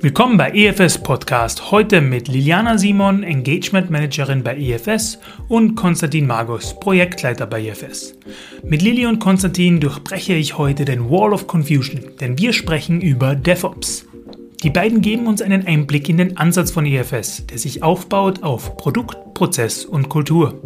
Willkommen 0.00 0.36
bei 0.36 0.50
EFS 0.50 0.98
Podcast. 0.98 1.72
Heute 1.72 2.00
mit 2.00 2.28
Liliana 2.28 2.78
Simon, 2.78 3.24
Engagement 3.24 3.90
Managerin 3.90 4.44
bei 4.44 4.56
EFS 4.56 5.18
und 5.48 5.74
Konstantin 5.74 6.28
Magus, 6.28 6.78
Projektleiter 6.78 7.46
bei 7.46 7.66
EFS. 7.66 8.16
Mit 8.62 8.82
Lili 8.82 9.06
und 9.06 9.18
Konstantin 9.18 9.80
durchbreche 9.80 10.34
ich 10.34 10.58
heute 10.58 10.84
den 10.84 11.10
Wall 11.10 11.32
of 11.32 11.48
Confusion, 11.48 12.04
denn 12.20 12.38
wir 12.38 12.52
sprechen 12.52 13.00
über 13.00 13.34
DevOps. 13.34 14.06
Die 14.62 14.70
beiden 14.70 15.00
geben 15.00 15.26
uns 15.26 15.42
einen 15.42 15.66
Einblick 15.66 16.08
in 16.08 16.18
den 16.18 16.36
Ansatz 16.36 16.70
von 16.70 16.86
EFS, 16.86 17.46
der 17.46 17.58
sich 17.58 17.82
aufbaut 17.82 18.44
auf 18.44 18.76
Produkt, 18.76 19.34
Prozess 19.34 19.84
und 19.84 20.08
Kultur 20.08 20.62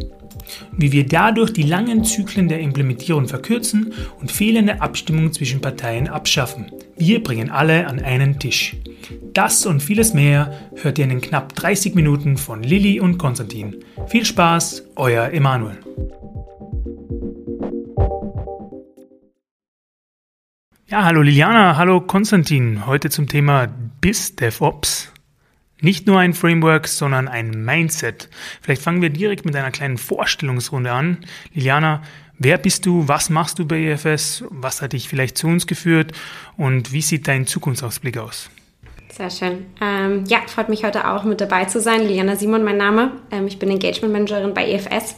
wie 0.73 0.93
wir 0.93 1.07
dadurch 1.07 1.53
die 1.53 1.63
langen 1.63 2.05
Zyklen 2.05 2.49
der 2.49 2.61
Implementierung 2.61 3.29
verkürzen 3.29 3.93
und 4.21 4.31
fehlende 4.31 4.81
Abstimmung 4.81 5.33
zwischen 5.33 5.61
Parteien 5.61 6.09
abschaffen. 6.09 6.71
Wir 6.97 7.23
bringen 7.23 7.51
alle 7.51 7.87
an 7.87 8.01
einen 8.01 8.39
Tisch. 8.39 8.77
Das 9.33 9.67
und 9.67 9.81
vieles 9.81 10.15
mehr 10.15 10.53
hört 10.83 10.99
ihr 10.99 11.05
in 11.05 11.11
den 11.11 11.21
knapp 11.21 11.55
30 11.55 11.95
Minuten 11.95 12.37
von 12.37 12.63
Lilly 12.63 13.01
und 13.01 13.19
Konstantin. 13.19 13.77
Viel 14.07 14.25
Spaß, 14.25 14.85
euer 14.97 15.31
Emanuel. 15.31 15.79
Ja, 20.91 21.05
hallo 21.05 21.21
Liliana, 21.21 21.77
hallo 21.77 22.01
Konstantin. 22.01 22.87
Heute 22.87 23.11
zum 23.11 23.29
Thema 23.29 23.69
BIS 24.01 24.37
DevOps. 24.37 25.13
Nicht 25.81 26.07
nur 26.07 26.19
ein 26.19 26.35
Framework, 26.35 26.89
sondern 26.89 27.29
ein 27.29 27.65
Mindset. 27.65 28.29
Vielleicht 28.61 28.83
fangen 28.83 29.01
wir 29.01 29.11
direkt 29.11 29.45
mit 29.45 29.55
einer 29.55 29.71
kleinen 29.71 29.97
Vorstellungsrunde 29.97 30.91
an. 30.91 31.19
Liliana, 31.55 32.03
wer 32.37 32.59
bist 32.59 32.85
du? 32.85 33.07
Was 33.07 33.31
machst 33.31 33.61
du 33.61 33.67
bei 33.67 33.79
EFS? 33.79 34.45
Was 34.51 34.83
hat 34.83 34.93
dich 34.93 35.09
vielleicht 35.09 35.39
zu 35.39 35.47
uns 35.47 35.67
geführt? 35.69 36.13
Und 36.57 36.93
wie 36.93 37.03
sieht 37.03 37.29
dein 37.29 37.47
Zukunftsausblick 37.47 38.19
aus? 38.19 38.51
Sehr 39.11 39.31
schön. 39.31 39.67
Ähm, 39.81 40.25
ja, 40.27 40.41
freut 40.47 40.69
mich 40.69 40.85
heute 40.85 41.09
auch 41.09 41.25
mit 41.25 41.41
dabei 41.41 41.65
zu 41.65 41.81
sein. 41.81 42.03
Liliana 42.03 42.37
Simon, 42.37 42.65
mein 42.65 42.77
Name. 42.77 43.13
Ähm, 43.31 43.47
ich 43.47 43.59
bin 43.59 43.71
Engagement 43.71 44.13
Managerin 44.13 44.55
bei 44.55 44.69
EFS. 44.69 45.17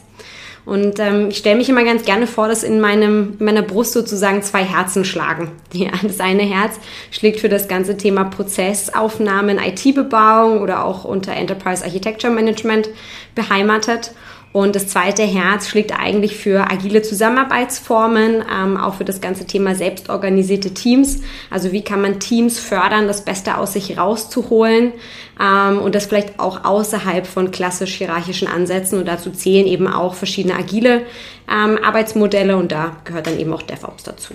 Und 0.65 0.99
ähm, 0.99 1.29
ich 1.29 1.37
stelle 1.37 1.57
mich 1.57 1.69
immer 1.69 1.83
ganz 1.83 2.05
gerne 2.05 2.27
vor, 2.27 2.47
dass 2.47 2.63
in, 2.63 2.79
meinem, 2.79 3.35
in 3.39 3.45
meiner 3.45 3.63
Brust 3.63 3.93
sozusagen 3.93 4.43
zwei 4.43 4.63
Herzen 4.63 5.05
schlagen. 5.05 5.51
Ja, 5.73 5.91
das 6.03 6.19
eine 6.19 6.43
Herz 6.43 6.75
schlägt 7.11 7.39
für 7.39 7.47
das 7.47 7.69
ganze 7.69 7.95
Thema 7.95 8.25
Prozessaufnahmen, 8.25 9.57
IT-Bebauung 9.57 10.61
oder 10.61 10.83
auch 10.83 11.05
unter 11.05 11.31
Enterprise 11.31 11.83
Architecture 11.83 12.31
Management 12.31 12.89
beheimatet. 13.35 14.11
Und 14.53 14.75
das 14.75 14.87
zweite 14.87 15.23
Herz 15.23 15.69
schlägt 15.69 15.97
eigentlich 15.97 16.35
für 16.35 16.69
agile 16.69 17.01
Zusammenarbeitsformen, 17.01 18.43
ähm, 18.51 18.75
auch 18.75 18.95
für 18.95 19.05
das 19.05 19.21
ganze 19.21 19.47
Thema 19.47 19.75
selbstorganisierte 19.75 20.73
Teams. 20.73 21.21
Also 21.49 21.71
wie 21.71 21.83
kann 21.83 22.01
man 22.01 22.19
Teams 22.19 22.59
fördern, 22.59 23.07
das 23.07 23.23
Beste 23.23 23.57
aus 23.57 23.73
sich 23.73 23.97
rauszuholen 23.97 24.91
ähm, 25.39 25.79
und 25.79 25.95
das 25.95 26.05
vielleicht 26.05 26.39
auch 26.39 26.65
außerhalb 26.65 27.25
von 27.25 27.51
klassisch 27.51 27.93
hierarchischen 27.95 28.49
Ansätzen. 28.49 28.99
Und 28.99 29.07
dazu 29.07 29.31
zählen 29.31 29.67
eben 29.67 29.87
auch 29.87 30.15
verschiedene 30.15 30.55
agile 30.55 31.05
ähm, 31.49 31.77
Arbeitsmodelle 31.81 32.57
und 32.57 32.73
da 32.73 32.97
gehört 33.05 33.27
dann 33.27 33.39
eben 33.39 33.53
auch 33.53 33.61
DevOps 33.61 34.03
dazu. 34.03 34.33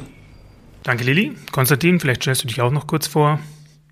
Danke, 0.82 1.04
Lili. 1.04 1.32
Konstantin, 1.52 2.00
vielleicht 2.00 2.22
stellst 2.22 2.44
du 2.44 2.48
dich 2.48 2.62
auch 2.62 2.70
noch 2.70 2.86
kurz 2.86 3.06
vor. 3.06 3.38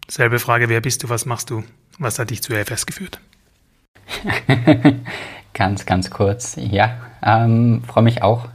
Selbe 0.08 0.38
Frage, 0.38 0.68
wer 0.68 0.80
bist 0.80 1.02
du, 1.02 1.08
was 1.08 1.26
machst 1.26 1.50
du? 1.50 1.64
Was 1.98 2.18
hat 2.18 2.30
dich 2.30 2.42
zu 2.42 2.54
LFS 2.54 2.86
geführt? 2.86 3.20
Ganz, 5.54 5.86
ganz 5.86 6.10
kurz. 6.10 6.56
Ja, 6.56 6.94
ähm, 7.24 7.82
freue 7.86 8.02
mich 8.02 8.24
auch, 8.24 8.48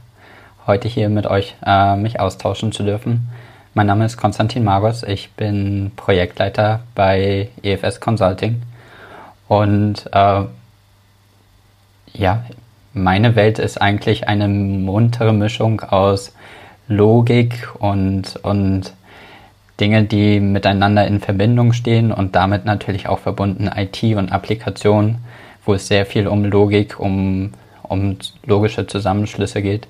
heute 0.66 0.86
hier 0.86 1.08
mit 1.08 1.26
euch 1.26 1.56
äh, 1.64 1.96
mich 1.96 2.20
austauschen 2.20 2.72
zu 2.72 2.82
dürfen. 2.82 3.30
Mein 3.72 3.86
Name 3.86 4.04
ist 4.04 4.18
Konstantin 4.18 4.64
Margos. 4.64 5.02
Ich 5.02 5.30
bin 5.30 5.92
Projektleiter 5.96 6.80
bei 6.94 7.48
EFS 7.62 8.00
Consulting. 8.00 8.60
Und 9.48 10.10
äh, 10.12 10.42
ja, 12.12 12.44
meine 12.92 13.34
Welt 13.34 13.58
ist 13.58 13.80
eigentlich 13.80 14.28
eine 14.28 14.46
muntere 14.48 15.32
Mischung 15.32 15.80
aus 15.80 16.34
Logik 16.86 17.66
und, 17.78 18.36
und 18.42 18.92
Dinge, 19.80 20.04
die 20.04 20.38
miteinander 20.38 21.06
in 21.06 21.20
Verbindung 21.20 21.72
stehen 21.72 22.12
und 22.12 22.36
damit 22.36 22.66
natürlich 22.66 23.08
auch 23.08 23.20
verbunden 23.20 23.70
IT 23.74 24.02
und 24.02 24.32
Applikation 24.32 25.16
wo 25.64 25.74
es 25.74 25.88
sehr 25.88 26.06
viel 26.06 26.26
um 26.26 26.44
Logik, 26.44 26.98
um, 26.98 27.52
um 27.82 28.16
logische 28.44 28.86
Zusammenschlüsse 28.86 29.62
geht 29.62 29.86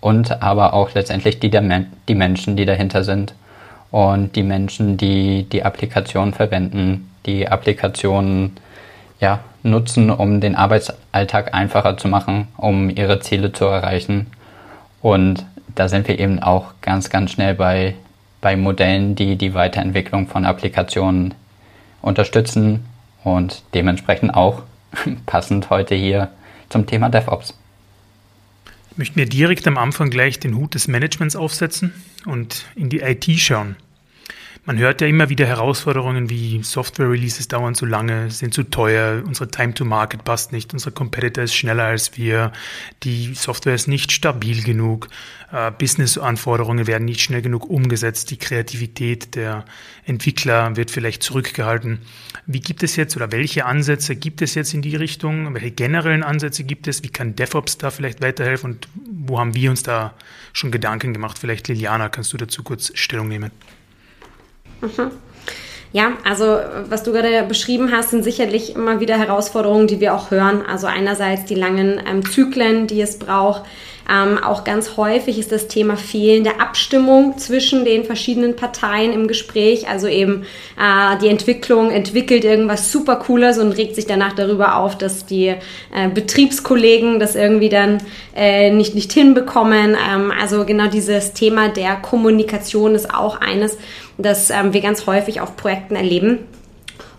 und 0.00 0.42
aber 0.42 0.74
auch 0.74 0.92
letztendlich 0.94 1.40
die, 1.40 1.50
die 1.50 2.14
Menschen, 2.14 2.56
die 2.56 2.66
dahinter 2.66 3.04
sind 3.04 3.34
und 3.90 4.36
die 4.36 4.42
Menschen, 4.42 4.96
die 4.96 5.44
die 5.44 5.62
Applikation 5.62 6.34
verwenden, 6.34 7.10
die 7.26 7.48
Applikationen 7.48 8.56
ja, 9.20 9.40
nutzen, 9.62 10.10
um 10.10 10.40
den 10.40 10.56
Arbeitsalltag 10.56 11.54
einfacher 11.54 11.96
zu 11.96 12.08
machen, 12.08 12.48
um 12.56 12.90
ihre 12.90 13.20
Ziele 13.20 13.52
zu 13.52 13.64
erreichen. 13.64 14.26
Und 15.00 15.46
da 15.74 15.88
sind 15.88 16.08
wir 16.08 16.18
eben 16.18 16.38
auch 16.42 16.74
ganz, 16.82 17.08
ganz 17.08 17.30
schnell 17.30 17.54
bei, 17.54 17.94
bei 18.40 18.56
Modellen, 18.56 19.14
die 19.14 19.36
die 19.36 19.54
Weiterentwicklung 19.54 20.26
von 20.26 20.44
Applikationen 20.44 21.34
unterstützen 22.02 22.84
und 23.22 23.62
dementsprechend 23.72 24.34
auch 24.34 24.62
passend 25.26 25.70
heute 25.70 25.94
hier 25.94 26.30
zum 26.68 26.86
Thema 26.86 27.08
DevOps. 27.08 27.54
Ich 28.90 28.98
möchte 28.98 29.18
mir 29.18 29.26
direkt 29.26 29.66
am 29.66 29.76
Anfang 29.76 30.10
gleich 30.10 30.38
den 30.38 30.56
Hut 30.56 30.74
des 30.74 30.86
Managements 30.86 31.34
aufsetzen 31.34 31.92
und 32.26 32.64
in 32.76 32.90
die 32.90 33.00
IT 33.00 33.24
schauen. 33.40 33.76
Man 34.66 34.78
hört 34.78 35.02
ja 35.02 35.06
immer 35.06 35.28
wieder 35.28 35.44
Herausforderungen 35.44 36.30
wie 36.30 36.62
Software-Releases 36.62 37.48
dauern 37.48 37.74
zu 37.74 37.84
lange, 37.84 38.30
sind 38.30 38.54
zu 38.54 38.62
teuer, 38.62 39.22
unsere 39.26 39.50
Time 39.50 39.74
to 39.74 39.84
Market 39.84 40.24
passt 40.24 40.52
nicht, 40.52 40.72
unser 40.72 40.90
Competitor 40.90 41.44
ist 41.44 41.54
schneller 41.54 41.84
als 41.84 42.16
wir, 42.16 42.50
die 43.02 43.34
Software 43.34 43.74
ist 43.74 43.88
nicht 43.88 44.10
stabil 44.10 44.62
genug, 44.62 45.08
äh, 45.52 45.70
Business-Anforderungen 45.70 46.86
werden 46.86 47.04
nicht 47.04 47.20
schnell 47.20 47.42
genug 47.42 47.68
umgesetzt, 47.68 48.30
die 48.30 48.38
Kreativität 48.38 49.34
der 49.34 49.66
Entwickler 50.06 50.74
wird 50.76 50.90
vielleicht 50.90 51.22
zurückgehalten. 51.22 51.98
Wie 52.46 52.60
gibt 52.60 52.82
es 52.82 52.96
jetzt 52.96 53.16
oder 53.16 53.32
welche 53.32 53.66
Ansätze 53.66 54.16
gibt 54.16 54.40
es 54.40 54.54
jetzt 54.54 54.72
in 54.72 54.80
die 54.80 54.96
Richtung? 54.96 55.52
Welche 55.52 55.72
generellen 55.72 56.22
Ansätze 56.22 56.64
gibt 56.64 56.88
es? 56.88 57.02
Wie 57.02 57.10
kann 57.10 57.36
DevOps 57.36 57.76
da 57.76 57.90
vielleicht 57.90 58.22
weiterhelfen 58.22 58.72
und 58.72 58.88
wo 59.12 59.38
haben 59.38 59.54
wir 59.54 59.68
uns 59.68 59.82
da 59.82 60.14
schon 60.54 60.72
Gedanken 60.72 61.12
gemacht? 61.12 61.38
Vielleicht 61.38 61.68
Liliana, 61.68 62.08
kannst 62.08 62.32
du 62.32 62.38
dazu 62.38 62.62
kurz 62.62 62.92
Stellung 62.94 63.28
nehmen? 63.28 63.50
Mhm. 64.80 65.10
Ja, 65.92 66.14
also 66.24 66.58
was 66.88 67.04
du 67.04 67.12
gerade 67.12 67.44
beschrieben 67.44 67.92
hast, 67.92 68.10
sind 68.10 68.24
sicherlich 68.24 68.74
immer 68.74 68.98
wieder 68.98 69.16
Herausforderungen, 69.16 69.86
die 69.86 70.00
wir 70.00 70.14
auch 70.14 70.32
hören. 70.32 70.62
Also 70.66 70.88
einerseits 70.88 71.44
die 71.44 71.54
langen 71.54 72.00
ähm, 72.04 72.28
Zyklen, 72.28 72.88
die 72.88 73.00
es 73.00 73.18
braucht, 73.20 73.62
ähm, 74.10 74.42
auch 74.42 74.64
ganz 74.64 74.98
häufig 74.98 75.38
ist 75.38 75.50
das 75.50 75.66
Thema 75.66 75.96
fehlende 75.96 76.60
Abstimmung 76.60 77.38
zwischen 77.38 77.86
den 77.86 78.04
verschiedenen 78.04 78.54
Parteien 78.54 79.12
im 79.12 79.28
Gespräch. 79.28 79.88
Also 79.88 80.08
eben 80.08 80.42
äh, 80.78 81.18
die 81.22 81.28
Entwicklung 81.28 81.90
entwickelt 81.90 82.44
irgendwas 82.44 82.92
super 82.92 83.16
Cooles 83.16 83.58
und 83.58 83.72
regt 83.72 83.94
sich 83.94 84.06
danach 84.06 84.34
darüber 84.34 84.76
auf, 84.76 84.98
dass 84.98 85.24
die 85.24 85.46
äh, 85.46 86.08
Betriebskollegen 86.12 87.18
das 87.18 87.34
irgendwie 87.34 87.70
dann 87.70 87.98
äh, 88.36 88.70
nicht, 88.70 88.94
nicht 88.94 89.12
hinbekommen. 89.12 89.96
Ähm, 90.12 90.32
also 90.38 90.66
genau 90.66 90.88
dieses 90.88 91.32
Thema 91.32 91.68
der 91.68 91.96
Kommunikation 91.96 92.94
ist 92.94 93.14
auch 93.14 93.40
eines, 93.40 93.78
das 94.18 94.50
ähm, 94.50 94.72
wir 94.72 94.80
ganz 94.80 95.06
häufig 95.06 95.40
auf 95.40 95.56
Projekten 95.56 95.96
erleben. 95.96 96.38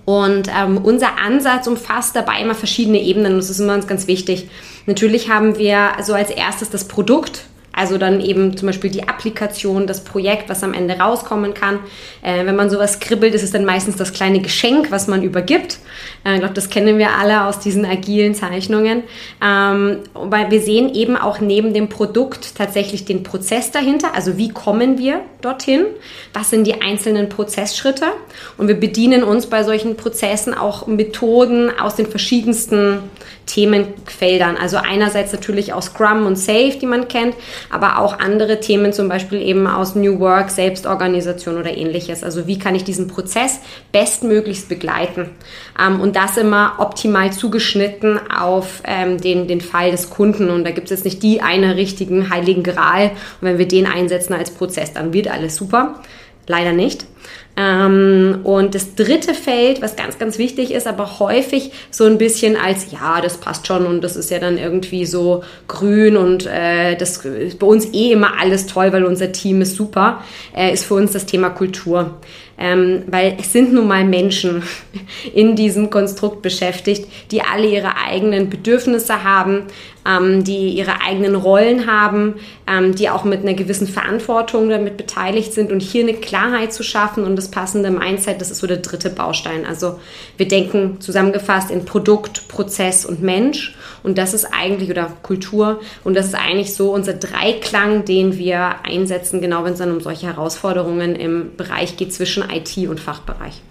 Und 0.06 0.50
ähm, 0.56 0.78
unser 0.78 1.18
Ansatz 1.18 1.68
umfasst 1.68 2.16
dabei 2.16 2.40
immer 2.40 2.54
verschiedene 2.54 3.02
Ebenen. 3.02 3.38
Das 3.38 3.50
ist 3.50 3.60
immer 3.60 3.74
uns 3.74 3.88
ganz 3.88 4.08
wichtig. 4.08 4.50
Natürlich 4.86 5.30
haben 5.30 5.58
wir 5.58 5.94
so 6.04 6.14
als 6.14 6.30
erstes 6.30 6.70
das 6.70 6.88
Produkt, 6.88 7.46
also 7.76 7.98
dann 7.98 8.22
eben 8.22 8.56
zum 8.56 8.68
Beispiel 8.68 8.90
die 8.90 9.08
Applikation, 9.08 9.86
das 9.86 10.04
Projekt, 10.04 10.48
was 10.48 10.64
am 10.64 10.74
Ende 10.74 10.98
rauskommen 10.98 11.54
kann. 11.54 11.80
Äh, 12.22 12.46
wenn 12.46 12.56
man 12.56 12.70
sowas 12.70 12.94
skribbelt, 12.94 13.34
ist 13.36 13.44
es 13.44 13.52
dann 13.52 13.66
meistens 13.66 13.98
das 13.98 14.14
kleine 14.14 14.40
Geschenk, 14.40 14.92
was 14.92 15.08
man 15.08 15.24
übergibt. 15.24 15.80
Äh, 16.26 16.36
ich 16.36 16.40
glaube, 16.40 16.54
das 16.54 16.70
kennen 16.70 16.98
wir 16.98 17.18
alle 17.18 17.46
aus 17.46 17.60
diesen 17.60 17.86
agilen 17.86 18.34
Zeichnungen. 18.34 19.04
Ähm, 19.44 20.00
weil 20.14 20.52
wir 20.52 20.62
sehen 20.62 20.94
eben 20.94 21.18
auch 21.18 21.42
neben 21.42 21.74
dem 21.74 21.90
Produkt 21.90 22.56
tatsächlich 22.56 23.04
den 23.04 23.24
Prozess 23.24 23.72
dahinter. 23.72 24.16
Also 24.16 24.38
wie 24.38 24.50
kommen 24.50 24.98
wir 24.98 25.20
dorthin? 25.42 25.86
Was 26.34 26.50
sind 26.50 26.66
die 26.66 26.82
einzelnen 26.82 27.28
Prozessschritte? 27.28 28.06
Und 28.58 28.70
wir 28.70 28.80
bedienen 28.80 29.24
uns 29.24 29.48
bei 29.48 29.64
solchen 29.64 29.98
Prozessen 29.98 30.54
auch 30.54 30.88
Methoden 30.88 31.78
aus 31.78 31.96
den 31.96 32.06
verschiedensten 32.06 33.00
Themenfeldern. 33.46 34.58
Also 34.58 34.78
einerseits 34.78 35.32
natürlich 35.32 35.74
aus 35.74 35.86
Scrum 35.86 36.26
und 36.26 36.36
Safe, 36.36 36.78
die 36.80 36.86
man 36.86 37.08
kennt, 37.08 37.36
aber 37.70 38.00
auch 38.00 38.20
andere 38.20 38.60
Themen, 38.60 38.94
zum 38.94 39.10
Beispiel 39.10 39.42
eben 39.42 39.68
aus 39.68 39.96
New 39.96 40.20
Work, 40.20 40.50
Selbstorganisation 40.50 41.58
oder 41.58 41.76
ähnliches. 41.76 42.24
Also 42.24 42.48
wie 42.48 42.60
kann 42.60 42.76
ich 42.76 42.84
diesen 42.84 43.08
Prozess 43.08 43.60
bestmöglichst 43.92 44.70
begleiten? 44.70 45.30
Ähm, 45.80 46.00
und 46.00 46.16
das 46.16 46.38
immer 46.38 46.74
optimal 46.80 47.32
zugeschnitten 47.34 48.20
auf 48.32 48.82
ähm, 48.86 49.20
den, 49.20 49.48
den 49.48 49.62
Fall 49.62 49.92
des 49.92 50.10
Kunden. 50.10 50.50
Und 50.50 50.64
da 50.64 50.72
gibt 50.72 50.86
es 50.86 50.92
jetzt 50.92 51.06
nicht 51.06 51.24
die 51.24 51.42
eine 51.42 51.76
richtigen 51.76 52.30
heiligen 52.30 52.64
Gral. 52.64 53.12
Und 53.42 53.48
wenn 53.48 53.58
wir 53.58 53.68
den 53.68 53.86
einsetzen 53.88 54.34
als 54.34 54.52
Prozess, 54.52 54.94
dann 54.94 55.14
wird 55.14 55.28
alles 55.28 55.56
super. 55.56 56.02
Leider 56.48 56.74
nicht. 56.74 57.06
Ähm, 57.58 58.40
und 58.44 58.76
das 58.76 58.96
dritte 58.96 59.34
Feld, 59.34 59.82
was 59.82 59.96
ganz, 59.96 60.20
ganz 60.20 60.38
wichtig 60.38 60.72
ist, 60.72 60.88
aber 60.88 61.20
häufig 61.20 61.72
so 61.90 62.04
ein 62.04 62.18
bisschen 62.18 62.58
als, 62.58 62.92
ja, 62.92 63.22
das 63.22 63.38
passt 63.38 63.66
schon 63.68 63.86
und 63.86 64.04
das 64.04 64.18
ist 64.18 64.30
ja 64.30 64.40
dann 64.40 64.58
irgendwie 64.58 65.06
so 65.06 65.44
grün 65.68 66.18
und 66.18 66.46
äh, 66.46 66.98
das 66.98 67.18
ist 67.26 67.60
bei 67.60 67.68
uns 67.68 67.94
eh 67.94 68.12
immer 68.12 68.40
alles 68.40 68.68
toll, 68.68 68.92
weil 68.92 69.06
unser 69.06 69.32
Team 69.32 69.62
ist 69.62 69.76
super, 69.76 70.22
äh, 70.56 70.74
ist 70.74 70.86
für 70.86 70.96
uns 70.96 71.14
das 71.14 71.26
Thema 71.26 71.50
Kultur. 71.50 72.18
Ähm, 72.58 73.04
weil 73.08 73.36
es 73.38 73.52
sind 73.52 73.74
nun 73.74 73.88
mal 73.88 74.06
Menschen 74.06 74.64
in 75.34 75.56
diesem 75.56 75.90
Konstrukt 75.90 76.42
beschäftigt, 76.42 77.06
die 77.32 77.42
alle 77.42 77.68
ihre 77.68 77.98
eigenen 77.98 78.50
Bedürfnisse 78.50 79.24
haben, 79.26 79.64
ähm, 80.06 80.44
die 80.44 80.70
ihre 80.70 81.02
eigenen 81.02 81.36
Rollen 81.36 81.88
haben, 81.88 82.36
ähm, 82.68 82.96
die 82.96 83.10
auch 83.10 83.24
mit 83.24 83.42
einer 83.42 83.54
gewissen 83.54 83.88
Verantwortung 83.88 84.70
damit 84.70 84.98
beteiligt 84.98 85.54
sind 85.54 85.72
und 85.72 85.82
hier 85.82 86.04
eine 86.04 86.14
Klarheit 86.14 86.74
zu 86.74 86.84
schaffen 86.84 87.24
und 87.24 87.36
das 87.36 87.50
passende 87.50 87.92
Mindset, 87.92 88.42
das 88.42 88.52
ist 88.52 88.60
so 88.60 88.68
der 88.68 88.78
dritte 88.78 89.10
Baustein. 89.10 89.66
Also 89.66 90.00
wir 90.38 90.48
denken 90.48 91.02
zusammengefasst 91.02 91.72
in 91.72 91.86
Produkt, 91.86 92.48
Prozess 92.48 93.06
und 93.06 93.22
Mensch 93.22 93.76
und 94.04 94.18
das 94.18 94.34
ist 94.34 94.46
eigentlich, 94.46 94.90
oder 94.90 95.12
Kultur, 95.24 95.82
und 96.04 96.16
das 96.16 96.28
ist 96.28 96.36
eigentlich 96.36 96.76
so 96.76 96.92
unser 96.92 97.14
Dreiklang, 97.14 98.06
den 98.06 98.38
wir 98.38 98.76
einsetzen, 98.84 99.42
genau 99.42 99.64
wenn 99.64 99.74
es 99.74 99.80
dann 99.80 99.92
um 99.92 100.02
solche 100.02 100.28
Herausforderungen 100.28 101.16
im 101.16 101.56
Bereich 101.58 101.98
geht 101.98 102.14
zwischen 102.14 102.44
IT 102.50 102.78
und 102.88 103.00
Fachbereich. 103.00 103.62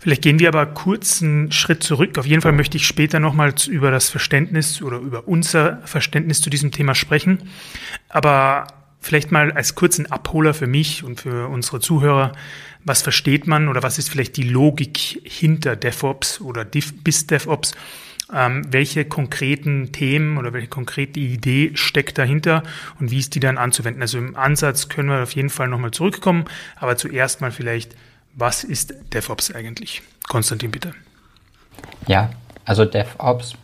Vielleicht 0.00 0.22
gehen 0.22 0.38
wir 0.38 0.48
aber 0.48 0.64
kurz 0.64 1.22
einen 1.22 1.52
Schritt 1.52 1.82
zurück. 1.82 2.16
Auf 2.16 2.24
jeden 2.26 2.40
Fall 2.40 2.52
möchte 2.52 2.78
ich 2.78 2.86
später 2.86 3.20
nochmals 3.20 3.66
über 3.66 3.90
das 3.90 4.08
Verständnis 4.08 4.80
oder 4.80 4.98
über 4.98 5.28
unser 5.28 5.82
Verständnis 5.84 6.40
zu 6.40 6.48
diesem 6.48 6.70
Thema 6.70 6.94
sprechen. 6.94 7.50
Aber 8.08 8.66
vielleicht 8.98 9.30
mal 9.30 9.52
als 9.52 9.74
kurzen 9.74 10.10
Abholer 10.10 10.54
für 10.54 10.66
mich 10.66 11.04
und 11.04 11.20
für 11.20 11.48
unsere 11.48 11.80
Zuhörer. 11.80 12.32
Was 12.82 13.02
versteht 13.02 13.46
man 13.46 13.68
oder 13.68 13.82
was 13.82 13.98
ist 13.98 14.08
vielleicht 14.08 14.38
die 14.38 14.48
Logik 14.48 15.20
hinter 15.22 15.76
DevOps 15.76 16.40
oder 16.40 16.64
bis 16.64 17.26
DevOps? 17.26 17.74
ähm, 18.32 18.64
welche 18.70 19.04
konkreten 19.04 19.92
Themen 19.92 20.38
oder 20.38 20.52
welche 20.52 20.68
konkrete 20.68 21.20
Idee 21.20 21.72
steckt 21.74 22.18
dahinter 22.18 22.62
und 22.98 23.10
wie 23.10 23.18
ist 23.18 23.34
die 23.34 23.40
dann 23.40 23.58
anzuwenden. 23.58 24.02
Also 24.02 24.18
im 24.18 24.36
Ansatz 24.36 24.88
können 24.88 25.08
wir 25.08 25.22
auf 25.22 25.32
jeden 25.32 25.50
Fall 25.50 25.68
nochmal 25.68 25.90
zurückkommen, 25.90 26.44
aber 26.76 26.96
zuerst 26.96 27.40
mal 27.40 27.50
vielleicht, 27.50 27.96
was 28.40 28.64
ist 28.64 28.94
DevOps 29.12 29.54
eigentlich? 29.54 30.02
Konstantin, 30.28 30.70
bitte. 30.70 30.94
Ja, 32.06 32.30
also 32.64 32.84
DevOps 32.84 33.54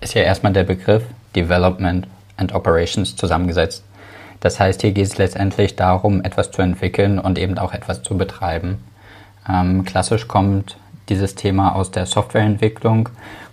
ist 0.00 0.14
ja 0.14 0.22
erstmal 0.22 0.52
der 0.52 0.64
Begriff 0.64 1.04
Development 1.36 2.06
and 2.36 2.52
Operations 2.54 3.16
zusammengesetzt. 3.16 3.84
Das 4.40 4.58
heißt, 4.58 4.80
hier 4.80 4.90
geht 4.90 5.06
es 5.06 5.18
letztendlich 5.18 5.76
darum, 5.76 6.22
etwas 6.24 6.50
zu 6.50 6.62
entwickeln 6.62 7.20
und 7.20 7.38
eben 7.38 7.58
auch 7.58 7.72
etwas 7.72 8.02
zu 8.02 8.18
betreiben. 8.18 8.82
Ähm, 9.48 9.84
klassisch 9.84 10.26
kommt 10.26 10.76
dieses 11.08 11.36
Thema 11.36 11.76
aus 11.76 11.92
der 11.92 12.06
Softwareentwicklung, 12.06 13.08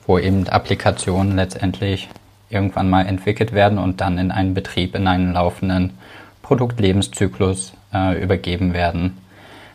wo 0.08 0.18
eben 0.18 0.48
Applikationen 0.48 1.36
letztendlich 1.36 2.10
irgendwann 2.50 2.90
mal 2.90 3.06
entwickelt 3.06 3.54
werden 3.54 3.78
und 3.78 4.02
dann 4.02 4.18
in 4.18 4.32
einen 4.32 4.56
Betrieb, 4.56 4.96
in 4.96 5.08
einen 5.08 5.34
laufenden 5.34 5.94
Produktlebenszyklus 6.42 7.74
äh, 7.94 8.20
übergeben 8.20 8.74
werden. 8.74 9.18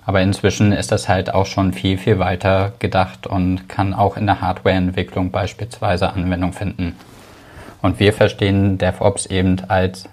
Aber 0.06 0.20
inzwischen 0.20 0.72
ist 0.72 0.92
das 0.92 1.08
halt 1.08 1.32
auch 1.32 1.46
schon 1.46 1.72
viel, 1.72 1.96
viel 1.96 2.18
weiter 2.18 2.72
gedacht 2.78 3.26
und 3.26 3.68
kann 3.68 3.94
auch 3.94 4.16
in 4.16 4.26
der 4.26 4.40
Hardwareentwicklung 4.40 5.30
beispielsweise 5.30 6.12
Anwendung 6.12 6.52
finden. 6.52 6.94
Und 7.80 8.00
wir 8.00 8.12
verstehen 8.12 8.78
DevOps 8.78 9.26
eben 9.26 9.62
als 9.68 10.08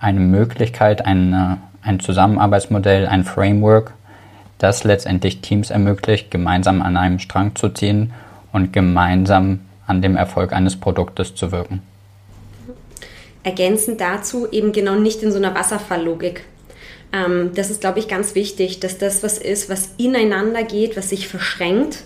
eine 0.00 0.20
Möglichkeit, 0.20 1.04
eine, 1.04 1.58
ein 1.82 2.00
Zusammenarbeitsmodell, 2.00 3.06
ein 3.06 3.24
Framework, 3.24 3.92
das 4.58 4.84
letztendlich 4.84 5.40
Teams 5.40 5.70
ermöglicht, 5.70 6.30
gemeinsam 6.30 6.82
an 6.82 6.96
einem 6.96 7.18
Strang 7.18 7.54
zu 7.54 7.68
ziehen 7.68 8.12
und 8.52 8.72
gemeinsam 8.72 9.60
an 9.86 10.02
dem 10.02 10.16
Erfolg 10.16 10.52
eines 10.52 10.76
Produktes 10.76 11.34
zu 11.34 11.52
wirken. 11.52 11.82
Ergänzend 13.42 14.00
dazu 14.00 14.48
eben 14.50 14.72
genau 14.72 14.96
nicht 14.96 15.22
in 15.22 15.30
so 15.30 15.38
einer 15.38 15.54
Wasserfalllogik. 15.54 16.44
Ähm, 17.12 17.52
das 17.54 17.70
ist, 17.70 17.80
glaube 17.80 17.98
ich, 17.98 18.08
ganz 18.08 18.34
wichtig, 18.34 18.80
dass 18.80 18.98
das 18.98 19.22
was 19.22 19.38
ist, 19.38 19.68
was 19.68 19.90
ineinander 19.96 20.62
geht, 20.62 20.96
was 20.96 21.10
sich 21.10 21.28
verschränkt 21.28 22.04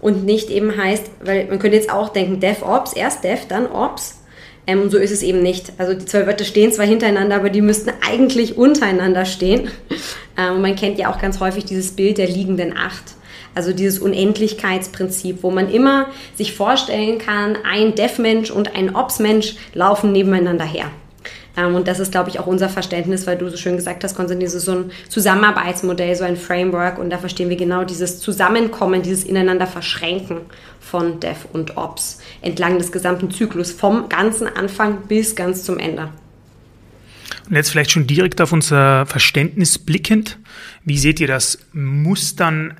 und 0.00 0.24
nicht 0.24 0.50
eben 0.50 0.76
heißt, 0.76 1.04
weil 1.24 1.46
man 1.46 1.58
könnte 1.58 1.76
jetzt 1.76 1.90
auch 1.90 2.10
denken, 2.10 2.38
DevOps, 2.38 2.92
erst 2.92 3.24
Dev, 3.24 3.46
dann 3.48 3.66
Ops. 3.66 4.20
Ähm, 4.66 4.82
und 4.82 4.90
so 4.90 4.98
ist 4.98 5.10
es 5.10 5.22
eben 5.22 5.42
nicht. 5.42 5.72
Also 5.78 5.94
die 5.94 6.04
zwei 6.04 6.26
Wörter 6.26 6.44
stehen 6.44 6.72
zwar 6.72 6.86
hintereinander, 6.86 7.36
aber 7.36 7.50
die 7.50 7.62
müssten 7.62 7.90
eigentlich 8.06 8.56
untereinander 8.56 9.24
stehen. 9.24 9.70
Ähm, 10.36 10.62
man 10.62 10.74
kennt 10.74 10.98
ja 10.98 11.12
auch 11.12 11.20
ganz 11.20 11.38
häufig 11.38 11.64
dieses 11.64 11.92
Bild 11.92 12.18
der 12.18 12.26
liegenden 12.26 12.76
Acht. 12.76 13.14
Also 13.54 13.72
dieses 13.72 14.00
Unendlichkeitsprinzip, 14.00 15.44
wo 15.44 15.52
man 15.52 15.70
immer 15.70 16.08
sich 16.34 16.54
vorstellen 16.54 17.18
kann, 17.18 17.56
ein 17.64 17.94
Dev-Mensch 17.94 18.50
und 18.50 18.74
ein 18.74 18.96
Ops-Mensch 18.96 19.54
laufen 19.74 20.10
nebeneinander 20.10 20.64
her. 20.64 20.90
Ähm, 21.56 21.74
und 21.74 21.88
das 21.88 22.00
ist, 22.00 22.12
glaube 22.12 22.30
ich, 22.30 22.40
auch 22.40 22.46
unser 22.46 22.68
Verständnis, 22.68 23.26
weil 23.26 23.38
du 23.38 23.48
so 23.50 23.56
schön 23.56 23.76
gesagt 23.76 24.04
hast, 24.04 24.14
Konstantin, 24.14 24.46
ist 24.46 24.58
so 24.60 24.72
ein 24.72 24.90
Zusammenarbeitsmodell, 25.08 26.14
so 26.16 26.24
ein 26.24 26.36
Framework. 26.36 26.98
Und 26.98 27.10
da 27.10 27.18
verstehen 27.18 27.48
wir 27.48 27.56
genau 27.56 27.84
dieses 27.84 28.20
Zusammenkommen, 28.20 29.02
dieses 29.02 29.24
Ineinander 29.24 29.66
verschränken 29.66 30.38
von 30.80 31.20
Dev 31.20 31.46
und 31.52 31.76
Ops 31.76 32.18
entlang 32.42 32.78
des 32.78 32.92
gesamten 32.92 33.30
Zyklus, 33.30 33.72
vom 33.72 34.08
ganzen 34.08 34.46
Anfang 34.46 35.02
bis 35.08 35.34
ganz 35.34 35.64
zum 35.64 35.78
Ende. 35.78 36.10
Und 37.48 37.56
jetzt 37.56 37.70
vielleicht 37.70 37.90
schon 37.90 38.06
direkt 38.06 38.40
auf 38.40 38.52
unser 38.52 39.06
Verständnis 39.06 39.78
blickend. 39.78 40.38
Wie 40.84 40.98
seht 40.98 41.20
ihr 41.20 41.26
das? 41.26 41.58
Muss 41.72 42.36
dann 42.36 42.74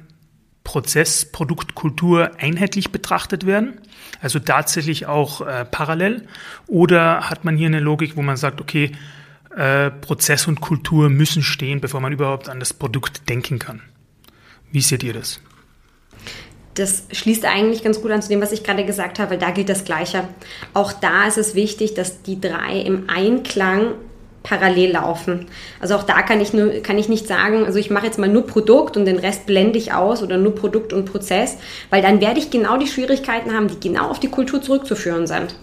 Prozess, 0.64 1.26
Produkt, 1.26 1.74
Kultur 1.74 2.32
einheitlich 2.38 2.90
betrachtet 2.90 3.46
werden? 3.46 3.80
Also 4.20 4.38
tatsächlich 4.38 5.06
auch 5.06 5.42
äh, 5.42 5.64
parallel? 5.64 6.26
Oder 6.66 7.28
hat 7.30 7.44
man 7.44 7.56
hier 7.56 7.68
eine 7.68 7.80
Logik, 7.80 8.16
wo 8.16 8.22
man 8.22 8.36
sagt, 8.36 8.60
okay, 8.60 8.92
äh, 9.54 9.90
Prozess 9.90 10.48
und 10.48 10.60
Kultur 10.60 11.10
müssen 11.10 11.42
stehen, 11.42 11.80
bevor 11.80 12.00
man 12.00 12.12
überhaupt 12.12 12.48
an 12.48 12.58
das 12.58 12.72
Produkt 12.72 13.28
denken 13.28 13.58
kann? 13.58 13.82
Wie 14.72 14.80
seht 14.80 15.04
ihr 15.04 15.12
das? 15.12 15.40
Das 16.74 17.04
schließt 17.12 17.44
eigentlich 17.44 17.84
ganz 17.84 18.02
gut 18.02 18.10
an 18.10 18.20
zu 18.20 18.28
dem, 18.28 18.40
was 18.40 18.50
ich 18.50 18.64
gerade 18.64 18.84
gesagt 18.84 19.20
habe, 19.20 19.32
weil 19.32 19.38
da 19.38 19.50
gilt 19.50 19.68
das 19.68 19.84
Gleiche. 19.84 20.28
Auch 20.72 20.92
da 20.92 21.26
ist 21.26 21.38
es 21.38 21.54
wichtig, 21.54 21.94
dass 21.94 22.22
die 22.22 22.40
drei 22.40 22.80
im 22.80 23.08
Einklang 23.08 23.92
parallel 24.44 24.92
laufen. 24.92 25.46
Also 25.80 25.96
auch 25.96 26.04
da 26.04 26.22
kann 26.22 26.40
ich, 26.40 26.52
nur, 26.52 26.70
kann 26.82 26.98
ich 26.98 27.08
nicht 27.08 27.26
sagen, 27.26 27.64
also 27.64 27.78
ich 27.78 27.90
mache 27.90 28.06
jetzt 28.06 28.18
mal 28.18 28.28
nur 28.28 28.46
Produkt 28.46 28.96
und 28.96 29.06
den 29.06 29.18
Rest 29.18 29.46
blende 29.46 29.78
ich 29.78 29.92
aus 29.92 30.22
oder 30.22 30.36
nur 30.36 30.54
Produkt 30.54 30.92
und 30.92 31.06
Prozess, 31.06 31.56
weil 31.90 32.02
dann 32.02 32.20
werde 32.20 32.38
ich 32.38 32.50
genau 32.50 32.76
die 32.76 32.86
Schwierigkeiten 32.86 33.52
haben, 33.52 33.68
die 33.68 33.80
genau 33.80 34.08
auf 34.08 34.20
die 34.20 34.28
Kultur 34.28 34.62
zurückzuführen 34.62 35.26
sind. 35.26 35.56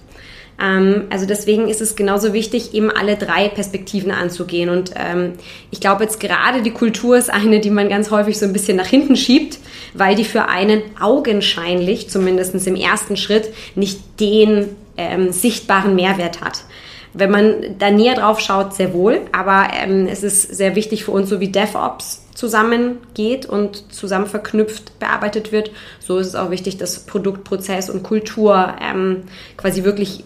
Ähm, 0.59 1.03
also 1.11 1.27
deswegen 1.27 1.67
ist 1.67 1.79
es 1.79 1.95
genauso 1.95 2.33
wichtig, 2.33 2.73
eben 2.73 2.89
alle 2.89 3.17
drei 3.17 3.49
Perspektiven 3.49 4.09
anzugehen. 4.09 4.69
Und 4.69 4.91
ähm, 4.95 5.33
ich 5.69 5.79
glaube 5.79 6.03
jetzt 6.03 6.19
gerade 6.19 6.63
die 6.63 6.71
Kultur 6.71 7.15
ist 7.17 7.31
eine, 7.31 7.59
die 7.59 7.69
man 7.69 7.87
ganz 7.87 8.09
häufig 8.09 8.39
so 8.39 8.47
ein 8.47 8.53
bisschen 8.53 8.77
nach 8.77 8.87
hinten 8.87 9.15
schiebt, 9.15 9.59
weil 9.93 10.15
die 10.15 10.25
für 10.25 10.49
einen 10.49 10.81
augenscheinlich, 10.99 12.09
zumindest 12.09 12.65
im 12.65 12.75
ersten 12.75 13.15
Schritt, 13.15 13.53
nicht 13.75 13.99
den 14.19 14.69
ähm, 14.97 15.31
sichtbaren 15.31 15.95
Mehrwert 15.95 16.41
hat. 16.41 16.63
Wenn 17.13 17.31
man 17.31 17.77
da 17.77 17.91
näher 17.91 18.15
drauf 18.15 18.39
schaut, 18.39 18.73
sehr 18.73 18.93
wohl. 18.93 19.21
Aber 19.31 19.67
ähm, 19.73 20.07
es 20.07 20.23
ist 20.23 20.43
sehr 20.55 20.75
wichtig 20.75 21.03
für 21.05 21.11
uns, 21.11 21.29
so 21.29 21.39
wie 21.39 21.51
DevOps 21.51 22.25
zusammengeht 22.33 23.45
und 23.45 23.93
zusammen 23.93 24.25
verknüpft 24.25 24.97
bearbeitet 24.99 25.51
wird, 25.51 25.71
so 25.99 26.17
ist 26.17 26.27
es 26.27 26.35
auch 26.35 26.49
wichtig, 26.49 26.77
dass 26.77 27.05
Produkt, 27.05 27.43
Prozess 27.43 27.89
und 27.89 28.03
Kultur 28.03 28.75
ähm, 28.81 29.23
quasi 29.57 29.83
wirklich 29.83 30.23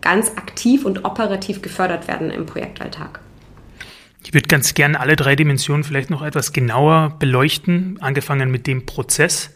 ganz 0.00 0.30
aktiv 0.36 0.84
und 0.84 1.04
operativ 1.04 1.60
gefördert 1.60 2.08
werden 2.08 2.30
im 2.30 2.46
Projektalltag. 2.46 3.20
Ich 4.24 4.34
würde 4.34 4.48
ganz 4.48 4.74
gerne 4.74 5.00
alle 5.00 5.16
drei 5.16 5.36
Dimensionen 5.36 5.84
vielleicht 5.84 6.10
noch 6.10 6.22
etwas 6.22 6.52
genauer 6.52 7.16
beleuchten, 7.18 7.98
angefangen 8.00 8.50
mit 8.50 8.66
dem 8.66 8.86
Prozess. 8.86 9.50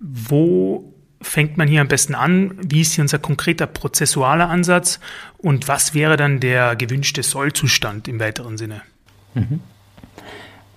Wo 0.00 0.94
fängt 1.20 1.56
man 1.56 1.68
hier 1.68 1.80
am 1.80 1.88
besten 1.88 2.14
an? 2.14 2.52
Wie 2.62 2.80
ist 2.80 2.94
hier 2.94 3.02
unser 3.02 3.18
konkreter 3.18 3.66
prozessualer 3.66 4.48
Ansatz? 4.48 5.00
Und 5.38 5.68
was 5.68 5.94
wäre 5.94 6.16
dann 6.16 6.40
der 6.40 6.76
gewünschte 6.76 7.22
Sollzustand 7.22 8.08
im 8.08 8.20
weiteren 8.20 8.56
Sinne? 8.56 8.82
Mhm. 9.34 9.60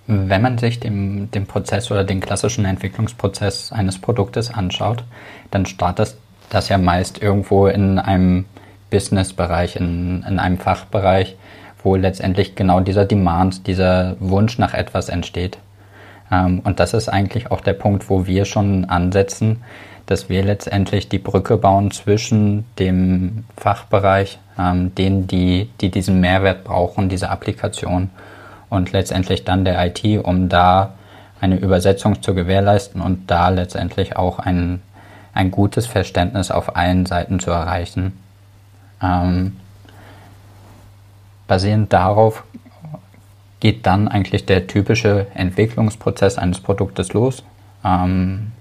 Wenn 0.06 0.42
man 0.42 0.58
sich 0.58 0.80
den, 0.80 1.30
den 1.30 1.46
Prozess 1.46 1.90
oder 1.90 2.04
den 2.04 2.20
klassischen 2.20 2.64
Entwicklungsprozess 2.64 3.72
eines 3.72 3.98
Produktes 3.98 4.50
anschaut, 4.50 5.04
dann 5.50 5.64
startet 5.64 6.16
das 6.50 6.68
ja 6.68 6.76
meist 6.76 7.22
irgendwo 7.22 7.68
in 7.68 7.98
einem 7.98 8.44
Business-Bereich, 8.90 9.76
in, 9.76 10.24
in 10.28 10.38
einem 10.38 10.58
Fachbereich, 10.58 11.36
wo 11.82 11.96
letztendlich 11.96 12.54
genau 12.56 12.80
dieser 12.80 13.04
Demand, 13.04 13.66
dieser 13.66 14.16
Wunsch 14.20 14.58
nach 14.58 14.74
etwas 14.74 15.08
entsteht. 15.08 15.58
Ähm, 16.30 16.60
und 16.60 16.80
das 16.80 16.94
ist 16.94 17.08
eigentlich 17.08 17.50
auch 17.50 17.60
der 17.60 17.72
Punkt, 17.72 18.10
wo 18.10 18.26
wir 18.26 18.44
schon 18.44 18.84
ansetzen, 18.84 19.62
dass 20.12 20.28
wir 20.28 20.44
letztendlich 20.44 21.08
die 21.08 21.18
Brücke 21.18 21.56
bauen 21.56 21.90
zwischen 21.90 22.66
dem 22.78 23.44
Fachbereich, 23.56 24.38
ähm, 24.58 24.94
denen, 24.94 25.26
die, 25.26 25.70
die 25.80 25.90
diesen 25.90 26.20
Mehrwert 26.20 26.64
brauchen, 26.64 27.08
diese 27.08 27.30
Applikation, 27.30 28.10
und 28.68 28.92
letztendlich 28.92 29.44
dann 29.44 29.64
der 29.64 29.84
IT, 29.86 30.24
um 30.24 30.48
da 30.48 30.94
eine 31.40 31.56
Übersetzung 31.56 32.22
zu 32.22 32.34
gewährleisten 32.34 33.00
und 33.00 33.30
da 33.30 33.48
letztendlich 33.48 34.16
auch 34.16 34.38
ein, 34.38 34.82
ein 35.34 35.50
gutes 35.50 35.86
Verständnis 35.86 36.50
auf 36.50 36.76
allen 36.76 37.06
Seiten 37.06 37.40
zu 37.40 37.50
erreichen. 37.50 38.18
Ähm, 39.02 39.56
basierend 41.48 41.92
darauf 41.92 42.44
geht 43.60 43.86
dann 43.86 44.08
eigentlich 44.08 44.44
der 44.44 44.66
typische 44.66 45.26
Entwicklungsprozess 45.34 46.36
eines 46.36 46.60
Produktes 46.60 47.12
los, 47.12 47.42
ähm, 47.84 48.52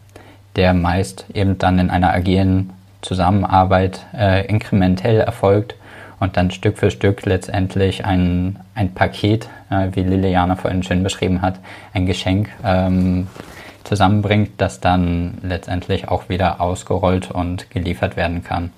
der 0.56 0.74
meist 0.74 1.26
eben 1.34 1.58
dann 1.58 1.80
in 1.80 1.90
einer 1.90 2.14
agilen 2.14 2.72
Zusammenarbeit 3.02 4.06
äh, 4.14 4.46
inkrementell 4.48 5.20
erfolgt 5.20 5.76
und 6.20 6.38
dann 6.38 6.52
Stück 6.52 6.78
für 6.78 6.92
Stück 6.92 7.26
letztendlich 7.26 8.06
ein, 8.06 8.60
ein 8.76 8.94
Paket, 8.94 9.50
äh, 9.70 9.90
wie 9.94 10.04
Liliana 10.04 10.56
vorhin 10.56 10.84
schön 10.84 11.04
beschrieben 11.04 11.42
hat, 11.42 11.60
ein 11.94 12.06
Geschenk 12.06 12.50
ähm, 12.64 13.28
zusammenbringt, 13.84 14.52
das 14.58 14.80
dann 14.80 15.40
letztendlich 15.42 16.10
auch 16.10 16.30
wieder 16.30 16.62
ausgerollt 16.62 17.32
und 17.32 17.72
geliefert 17.72 18.16
werden 18.16 18.44
kann. 18.44 18.72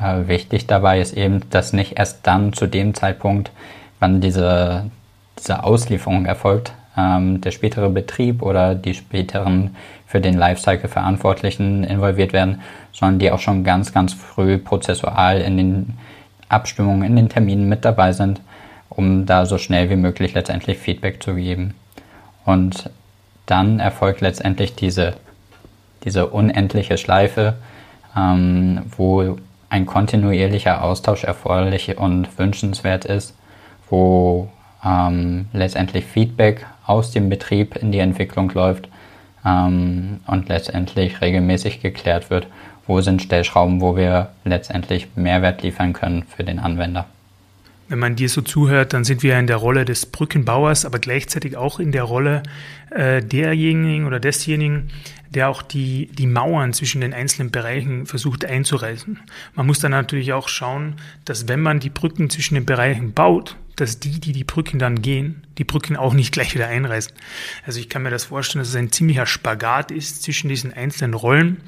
Äh, 0.00 0.28
wichtig 0.28 0.66
dabei 0.66 1.00
ist 1.00 1.12
eben, 1.12 1.42
dass 1.50 1.72
nicht 1.72 1.98
erst 1.98 2.26
dann 2.26 2.52
zu 2.52 2.66
dem 2.66 2.94
Zeitpunkt, 2.94 3.50
wann 4.00 4.20
diese, 4.20 4.86
diese 5.38 5.62
Auslieferung 5.62 6.26
erfolgt, 6.26 6.72
ähm, 6.96 7.40
der 7.40 7.50
spätere 7.50 7.90
Betrieb 7.90 8.42
oder 8.42 8.74
die 8.74 8.94
späteren 8.94 9.76
für 10.06 10.20
den 10.20 10.34
Lifecycle 10.34 10.88
Verantwortlichen 10.88 11.84
involviert 11.84 12.32
werden, 12.32 12.62
sondern 12.92 13.18
die 13.18 13.30
auch 13.32 13.40
schon 13.40 13.64
ganz, 13.64 13.92
ganz 13.92 14.14
früh 14.14 14.56
prozessual 14.56 15.40
in 15.40 15.56
den 15.56 15.98
Abstimmungen 16.48 17.02
in 17.02 17.16
den 17.16 17.28
Terminen 17.28 17.68
mit 17.68 17.84
dabei 17.84 18.12
sind, 18.12 18.40
um 18.88 19.26
da 19.26 19.46
so 19.46 19.58
schnell 19.58 19.90
wie 19.90 19.96
möglich 19.96 20.32
letztendlich 20.34 20.78
Feedback 20.78 21.22
zu 21.22 21.34
geben. 21.34 21.74
Und 22.44 22.88
dann 23.46 23.80
erfolgt 23.80 24.20
letztendlich 24.20 24.76
diese, 24.76 25.14
diese 26.04 26.28
unendliche 26.28 26.98
Schleife, 26.98 27.54
ähm, 28.16 28.82
wo 28.96 29.38
ein 29.68 29.86
kontinuierlicher 29.86 30.82
Austausch 30.84 31.24
erforderlich 31.24 31.98
und 31.98 32.38
wünschenswert 32.38 33.04
ist, 33.04 33.34
wo 33.90 34.48
ähm, 34.84 35.46
letztendlich 35.52 36.04
Feedback 36.04 36.64
aus 36.86 37.10
dem 37.10 37.28
Betrieb 37.28 37.74
in 37.76 37.90
die 37.90 37.98
Entwicklung 37.98 38.50
läuft 38.50 38.88
ähm, 39.46 40.20
und 40.26 40.48
letztendlich 40.48 41.20
regelmäßig 41.20 41.80
geklärt 41.80 42.30
wird, 42.30 42.46
wo 42.86 43.00
sind 43.00 43.22
Stellschrauben, 43.22 43.80
wo 43.80 43.96
wir 43.96 44.30
letztendlich 44.44 45.08
Mehrwert 45.16 45.62
liefern 45.62 45.92
können 45.92 46.24
für 46.24 46.44
den 46.44 46.58
Anwender. 46.58 47.06
Wenn 47.88 48.00
man 48.00 48.16
dir 48.16 48.28
so 48.28 48.42
zuhört, 48.42 48.92
dann 48.92 49.04
sind 49.04 49.22
wir 49.22 49.38
in 49.38 49.46
der 49.46 49.58
Rolle 49.58 49.84
des 49.84 50.06
Brückenbauers, 50.06 50.84
aber 50.84 50.98
gleichzeitig 50.98 51.56
auch 51.56 51.78
in 51.78 51.92
der 51.92 52.02
Rolle 52.02 52.42
äh, 52.90 53.22
derjenigen 53.22 54.06
oder 54.06 54.18
desjenigen, 54.18 54.90
der 55.30 55.48
auch 55.48 55.62
die, 55.62 56.06
die 56.06 56.26
Mauern 56.26 56.72
zwischen 56.72 57.00
den 57.00 57.14
einzelnen 57.14 57.52
Bereichen 57.52 58.06
versucht 58.06 58.44
einzureißen. 58.44 59.20
Man 59.54 59.66
muss 59.66 59.78
dann 59.78 59.92
natürlich 59.92 60.32
auch 60.32 60.48
schauen, 60.48 60.94
dass 61.24 61.46
wenn 61.46 61.60
man 61.60 61.78
die 61.78 61.90
Brücken 61.90 62.28
zwischen 62.28 62.54
den 62.56 62.66
Bereichen 62.66 63.12
baut, 63.12 63.56
dass 63.76 64.00
die, 64.00 64.18
die 64.20 64.32
die 64.32 64.44
Brücken 64.44 64.78
dann 64.78 65.02
gehen, 65.02 65.46
die 65.58 65.64
Brücken 65.64 65.96
auch 65.96 66.14
nicht 66.14 66.32
gleich 66.32 66.54
wieder 66.54 66.68
einreißen. 66.68 67.12
Also 67.64 67.78
ich 67.78 67.88
kann 67.88 68.02
mir 68.02 68.10
das 68.10 68.24
vorstellen, 68.24 68.60
dass 68.60 68.70
es 68.70 68.76
ein 68.76 68.90
ziemlicher 68.90 69.26
Spagat 69.26 69.90
ist 69.90 70.22
zwischen 70.22 70.48
diesen 70.48 70.72
einzelnen 70.72 71.14
Rollen 71.14 71.58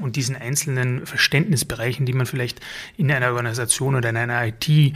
und 0.00 0.16
diesen 0.16 0.34
einzelnen 0.34 1.06
Verständnisbereichen, 1.06 2.06
die 2.06 2.12
man 2.14 2.26
vielleicht 2.26 2.60
in 2.96 3.12
einer 3.12 3.28
Organisation 3.28 3.94
oder 3.94 4.08
in 4.08 4.16
einer 4.16 4.46
IT 4.46 4.68
äh, 4.68 4.92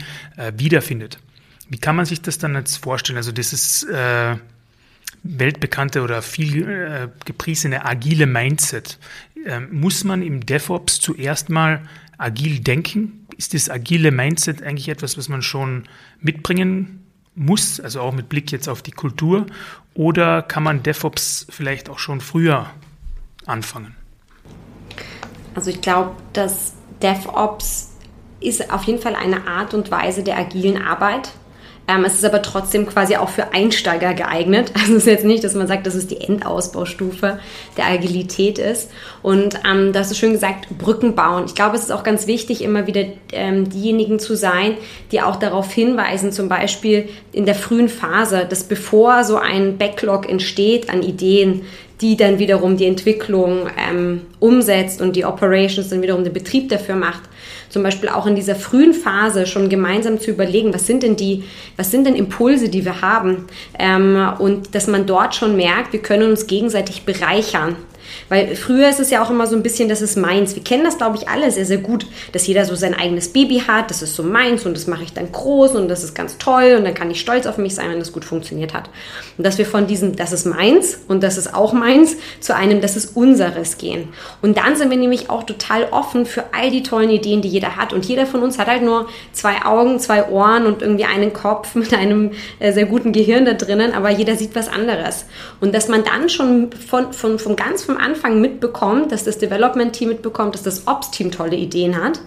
wiederfindet. 0.57 1.19
Wie 1.69 1.77
kann 1.77 1.95
man 1.95 2.05
sich 2.05 2.21
das 2.21 2.37
dann 2.37 2.55
jetzt 2.55 2.77
vorstellen? 2.77 3.17
Also 3.17 3.31
das 3.31 3.53
ist 3.53 3.83
äh, 3.83 4.35
weltbekannte 5.23 6.01
oder 6.01 6.21
viel 6.21 6.67
äh, 6.67 7.07
gepriesene 7.25 7.85
agile 7.85 8.25
Mindset. 8.25 8.99
Ähm, 9.45 9.69
muss 9.71 10.03
man 10.03 10.21
im 10.21 10.45
DevOps 10.45 10.99
zuerst 10.99 11.49
mal 11.49 11.81
agil 12.17 12.59
denken? 12.59 13.27
Ist 13.37 13.53
das 13.53 13.69
agile 13.69 14.11
Mindset 14.11 14.61
eigentlich 14.61 14.89
etwas, 14.89 15.17
was 15.17 15.29
man 15.29 15.41
schon 15.41 15.83
mitbringen 16.19 17.03
muss, 17.35 17.79
also 17.79 18.01
auch 18.01 18.13
mit 18.13 18.29
Blick 18.29 18.51
jetzt 18.51 18.67
auf 18.69 18.81
die 18.81 18.91
Kultur? 18.91 19.45
Oder 19.93 20.41
kann 20.41 20.63
man 20.63 20.83
DevOps 20.83 21.47
vielleicht 21.49 21.89
auch 21.89 21.99
schon 21.99 22.21
früher 22.21 22.69
anfangen? 23.45 23.95
Also 25.55 25.69
ich 25.69 25.81
glaube, 25.81 26.11
dass 26.33 26.73
DevOps 27.01 27.91
ist 28.39 28.71
auf 28.71 28.83
jeden 28.83 29.01
Fall 29.01 29.15
eine 29.15 29.47
Art 29.47 29.73
und 29.73 29.91
Weise 29.91 30.23
der 30.23 30.37
agilen 30.37 30.81
Arbeit. 30.81 31.31
Ähm, 31.87 32.05
es 32.05 32.13
ist 32.13 32.25
aber 32.25 32.41
trotzdem 32.41 32.85
quasi 32.85 33.17
auch 33.17 33.29
für 33.29 33.53
Einsteiger 33.53 34.13
geeignet. 34.13 34.71
Also 34.83 34.95
es 34.95 35.03
ist 35.03 35.07
jetzt 35.07 35.25
nicht, 35.25 35.43
dass 35.43 35.55
man 35.55 35.67
sagt, 35.67 35.87
dass 35.87 35.95
es 35.95 36.07
die 36.07 36.19
Endausbaustufe 36.19 37.39
der 37.77 37.85
Agilität 37.85 38.59
ist. 38.59 38.91
Und 39.21 39.59
ähm, 39.69 39.93
das 39.93 40.11
ist 40.11 40.17
schön 40.17 40.33
gesagt, 40.33 40.67
Brücken 40.77 41.15
bauen. 41.15 41.45
Ich 41.45 41.55
glaube, 41.55 41.75
es 41.75 41.83
ist 41.83 41.91
auch 41.91 42.03
ganz 42.03 42.27
wichtig, 42.27 42.61
immer 42.61 42.85
wieder 42.85 43.05
ähm, 43.31 43.69
diejenigen 43.69 44.19
zu 44.19 44.35
sein, 44.35 44.77
die 45.11 45.21
auch 45.21 45.37
darauf 45.37 45.71
hinweisen, 45.71 46.31
zum 46.31 46.49
Beispiel 46.49 47.07
in 47.31 47.45
der 47.45 47.55
frühen 47.55 47.87
Phase, 47.89 48.45
dass 48.49 48.63
bevor 48.63 49.23
so 49.23 49.37
ein 49.37 49.77
Backlog 49.77 50.29
entsteht 50.29 50.89
an 50.89 51.01
Ideen, 51.01 51.61
die 52.01 52.17
dann 52.17 52.39
wiederum 52.39 52.75
die 52.75 52.85
Entwicklung 52.85 53.67
ähm, 53.77 54.23
umsetzt 54.39 55.01
und 55.01 55.15
die 55.15 55.23
Operations 55.23 55.89
dann 55.89 56.01
wiederum 56.01 56.23
den 56.25 56.33
Betrieb 56.33 56.67
dafür 56.69 56.95
macht, 56.95 57.21
zum 57.73 57.81
Beispiel 57.81 58.09
auch 58.09 58.27
in 58.27 58.35
dieser 58.35 58.55
frühen 58.55 58.93
Phase 58.93 59.47
schon 59.47 59.67
gemeinsam 59.67 60.19
zu 60.19 60.29
überlegen, 60.29 60.75
was 60.75 60.85
sind 60.85 61.01
denn 61.01 61.15
die, 61.15 61.43
was 61.75 61.89
sind 61.89 62.05
denn 62.05 62.13
Impulse, 62.13 62.69
die 62.69 62.85
wir 62.85 63.01
haben 63.01 63.47
ähm, 63.79 64.31
und 64.37 64.75
dass 64.75 64.85
man 64.85 65.07
dort 65.07 65.33
schon 65.33 65.55
merkt, 65.55 65.91
wir 65.91 66.01
können 66.01 66.29
uns 66.29 66.45
gegenseitig 66.45 67.03
bereichern. 67.03 67.75
Weil 68.33 68.55
früher 68.55 68.89
ist 68.89 68.99
es 68.99 69.11
ja 69.11 69.23
auch 69.23 69.29
immer 69.29 69.45
so 69.45 69.55
ein 69.55 69.61
bisschen, 69.61 69.89
das 69.89 70.01
ist 70.01 70.17
meins. 70.17 70.55
Wir 70.55 70.63
kennen 70.63 70.83
das, 70.83 70.97
glaube 70.97 71.17
ich, 71.17 71.29
alle 71.29 71.51
sehr, 71.51 71.65
sehr 71.65 71.77
gut, 71.77 72.07
dass 72.31 72.47
jeder 72.47 72.65
so 72.65 72.73
sein 72.73 72.95
eigenes 72.95 73.31
Baby 73.31 73.61
hat, 73.67 73.91
das 73.91 74.01
ist 74.01 74.15
so 74.15 74.23
meins 74.23 74.65
und 74.65 74.75
das 74.75 74.87
mache 74.87 75.03
ich 75.03 75.13
dann 75.13 75.31
groß 75.31 75.75
und 75.75 75.87
das 75.87 76.03
ist 76.03 76.15
ganz 76.15 76.39
toll 76.39 76.73
und 76.75 76.83
dann 76.83 76.95
kann 76.95 77.11
ich 77.11 77.19
stolz 77.19 77.45
auf 77.45 77.59
mich 77.59 77.75
sein, 77.75 77.91
wenn 77.91 77.99
das 77.99 78.11
gut 78.11 78.25
funktioniert 78.25 78.73
hat. 78.73 78.89
Und 79.37 79.45
dass 79.45 79.59
wir 79.59 79.67
von 79.67 79.85
diesem, 79.85 80.15
das 80.15 80.31
ist 80.31 80.47
meins 80.47 80.99
und 81.07 81.21
das 81.21 81.37
ist 81.37 81.53
auch 81.53 81.73
meins, 81.73 82.15
zu 82.39 82.55
einem, 82.55 82.81
das 82.81 82.95
ist 82.95 83.15
unseres 83.15 83.77
gehen. 83.77 84.07
Und 84.41 84.57
dann 84.57 84.77
sind 84.77 84.89
wir 84.89 84.97
nämlich 84.97 85.29
auch 85.29 85.43
total 85.43 85.89
offen 85.91 86.25
für 86.25 86.45
all 86.53 86.71
die 86.71 86.81
tollen 86.81 87.11
Ideen, 87.11 87.43
die 87.43 87.49
jeder 87.49 87.75
hat. 87.75 87.93
Und 87.93 88.03
jeder 88.05 88.25
von 88.25 88.41
uns 88.41 88.57
hat 88.57 88.65
halt 88.65 88.81
nur 88.81 89.09
zwei 89.31 89.63
Augen, 89.63 89.99
zwei 89.99 90.27
Ohren 90.29 90.65
und 90.65 90.81
irgendwie 90.81 91.05
einen 91.05 91.33
Kopf 91.33 91.75
mit 91.75 91.93
einem 91.93 92.31
äh, 92.57 92.71
sehr 92.71 92.87
guten 92.87 93.11
Gehirn 93.11 93.45
da 93.45 93.53
drinnen, 93.53 93.93
aber 93.93 94.09
jeder 94.09 94.35
sieht 94.37 94.55
was 94.55 94.69
anderes. 94.69 95.25
Und 95.61 95.75
dass 95.75 95.87
man 95.87 96.03
dann 96.03 96.29
schon 96.29 96.71
von, 96.71 97.13
von, 97.13 97.37
von 97.37 97.55
ganz 97.55 97.83
vom 97.83 97.97
Anfang 97.97 98.22
mitbekommt, 98.29 99.11
dass 99.11 99.23
das 99.23 99.37
Development-Team 99.37 100.09
mitbekommt, 100.09 100.55
dass 100.55 100.63
das 100.63 100.87
Ops-Team 100.87 101.31
tolle 101.31 101.55
Ideen 101.55 102.01
hat, 102.01 102.19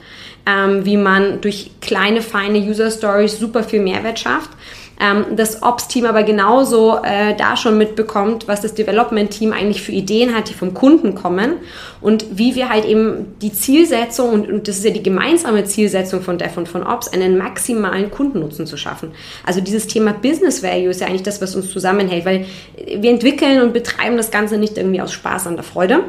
ähm, 0.47 0.85
wie 0.85 0.97
man 0.97 1.41
durch 1.41 1.71
kleine, 1.81 2.23
feine 2.23 2.59
User-Stories 2.59 3.39
super 3.39 3.65
viel 3.65 3.81
Mehrwert 3.81 4.19
schafft. 4.19 4.51
Ähm, 4.99 5.37
das 5.37 5.63
Ops-Team 5.63 6.07
aber 6.07 6.23
genauso 6.23 6.99
äh, 7.03 7.35
da 7.37 7.57
schon 7.57 7.77
mitbekommt, 7.77 8.49
was 8.49 8.63
das 8.63 8.75
Development-Team 8.75 9.53
eigentlich 9.53 9.83
für 9.83 9.93
Ideen 9.93 10.35
hat, 10.35 10.49
die 10.49 10.55
vom 10.55 10.73
Kunden 10.73 11.15
kommen 11.15 11.57
und 12.01 12.39
wie 12.39 12.55
wir 12.55 12.71
halt 12.71 12.85
eben 12.85 13.35
die 13.43 13.53
Zielsetzung, 13.53 14.31
und, 14.31 14.51
und 14.51 14.69
das 14.69 14.79
ist 14.79 14.85
ja 14.85 14.91
die 14.91 15.03
gemeinsame 15.03 15.65
Zielsetzung 15.65 16.23
von 16.23 16.39
Dev 16.39 16.57
und 16.57 16.69
von 16.69 16.83
Ops, 16.83 17.09
einen 17.09 17.37
maximalen 17.37 18.11
Kundennutzen 18.11 18.67
zu 18.67 18.77
schaffen. 18.77 19.13
Also 19.45 19.61
dieses 19.61 19.87
Thema 19.87 20.13
Business 20.13 20.63
Value 20.63 20.89
ist 20.89 21.01
ja 21.01 21.09
eigentlich 21.09 21.23
das, 21.23 21.43
was 21.43 21.55
uns 21.55 21.71
zusammenhält, 21.71 22.25
weil 22.25 22.47
wir 22.77 23.11
entwickeln 23.11 23.61
und 23.61 23.73
betreiben 23.73 24.17
das 24.17 24.31
Ganze 24.31 24.57
nicht 24.57 24.79
irgendwie 24.79 25.01
aus 25.01 25.13
Spaß 25.13 25.47
an 25.47 25.57
der 25.57 25.65
Freude, 25.65 26.05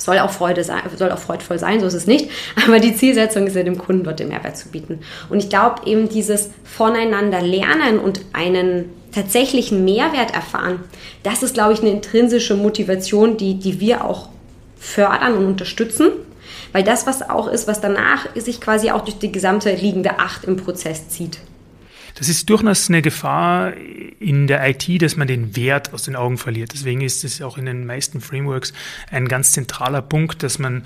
soll 0.00 0.18
auch 0.18 0.30
Freude 0.30 0.64
sein, 0.64 0.82
soll 0.96 1.10
auch 1.10 1.18
freudvoll 1.18 1.58
sein, 1.58 1.80
so 1.80 1.86
ist 1.86 1.94
es 1.94 2.06
nicht. 2.06 2.30
Aber 2.66 2.80
die 2.80 2.94
Zielsetzung 2.94 3.46
ist 3.46 3.56
ja 3.56 3.62
dem 3.62 3.78
Kunden 3.78 4.04
dort 4.04 4.20
den 4.20 4.28
Mehrwert 4.28 4.56
zu 4.56 4.68
bieten. 4.68 5.00
Und 5.28 5.38
ich 5.38 5.48
glaube 5.48 5.86
eben 5.86 6.08
dieses 6.08 6.50
voneinander 6.64 7.42
lernen 7.42 7.98
und 7.98 8.22
einen 8.32 8.86
tatsächlichen 9.12 9.84
Mehrwert 9.84 10.32
erfahren, 10.32 10.80
das 11.22 11.42
ist, 11.42 11.54
glaube 11.54 11.72
ich, 11.72 11.80
eine 11.80 11.90
intrinsische 11.90 12.54
Motivation, 12.54 13.36
die, 13.36 13.54
die 13.54 13.80
wir 13.80 14.04
auch 14.04 14.28
fördern 14.78 15.34
und 15.34 15.46
unterstützen. 15.46 16.08
Weil 16.72 16.84
das, 16.84 17.06
was 17.06 17.28
auch 17.28 17.48
ist, 17.48 17.66
was 17.66 17.80
danach 17.80 18.26
sich 18.36 18.60
quasi 18.60 18.90
auch 18.90 19.02
durch 19.02 19.18
die 19.18 19.32
gesamte 19.32 19.74
liegende 19.74 20.20
Acht 20.20 20.44
im 20.44 20.56
Prozess 20.56 21.08
zieht. 21.08 21.38
Das 22.20 22.28
ist 22.28 22.48
durchaus 22.50 22.88
eine 22.90 23.00
Gefahr 23.00 23.72
in 24.18 24.46
der 24.46 24.68
IT, 24.68 25.00
dass 25.00 25.16
man 25.16 25.26
den 25.26 25.56
Wert 25.56 25.94
aus 25.94 26.02
den 26.02 26.16
Augen 26.16 26.36
verliert. 26.36 26.74
Deswegen 26.74 27.00
ist 27.00 27.24
es 27.24 27.40
auch 27.40 27.56
in 27.56 27.64
den 27.64 27.86
meisten 27.86 28.20
Frameworks 28.20 28.74
ein 29.10 29.26
ganz 29.26 29.52
zentraler 29.52 30.02
Punkt, 30.02 30.42
dass 30.42 30.58
man 30.58 30.84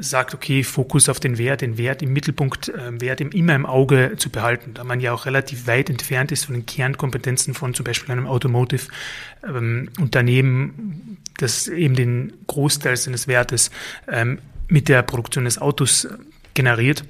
sagt, 0.00 0.34
okay, 0.34 0.64
Fokus 0.64 1.08
auf 1.08 1.20
den 1.20 1.38
Wert, 1.38 1.60
den 1.60 1.78
Wert 1.78 2.02
im 2.02 2.12
Mittelpunkt, 2.12 2.70
äh, 2.70 3.00
Wert 3.00 3.20
im, 3.20 3.30
immer 3.30 3.54
im 3.54 3.66
Auge 3.66 4.14
zu 4.16 4.30
behalten, 4.30 4.74
da 4.74 4.82
man 4.82 4.98
ja 4.98 5.12
auch 5.12 5.26
relativ 5.26 5.68
weit 5.68 5.90
entfernt 5.90 6.32
ist 6.32 6.46
von 6.46 6.56
den 6.56 6.66
Kernkompetenzen 6.66 7.54
von 7.54 7.72
zum 7.72 7.84
Beispiel 7.84 8.10
einem 8.10 8.26
Automotive-Unternehmen, 8.26 10.74
ähm, 10.76 11.18
das 11.38 11.68
eben 11.68 11.94
den 11.94 12.32
Großteil 12.48 12.96
seines 12.96 13.28
Wertes 13.28 13.70
ähm, 14.08 14.40
mit 14.66 14.88
der 14.88 15.02
Produktion 15.02 15.44
des 15.44 15.58
Autos 15.58 16.06
äh, 16.06 16.14
generiert. 16.54 17.04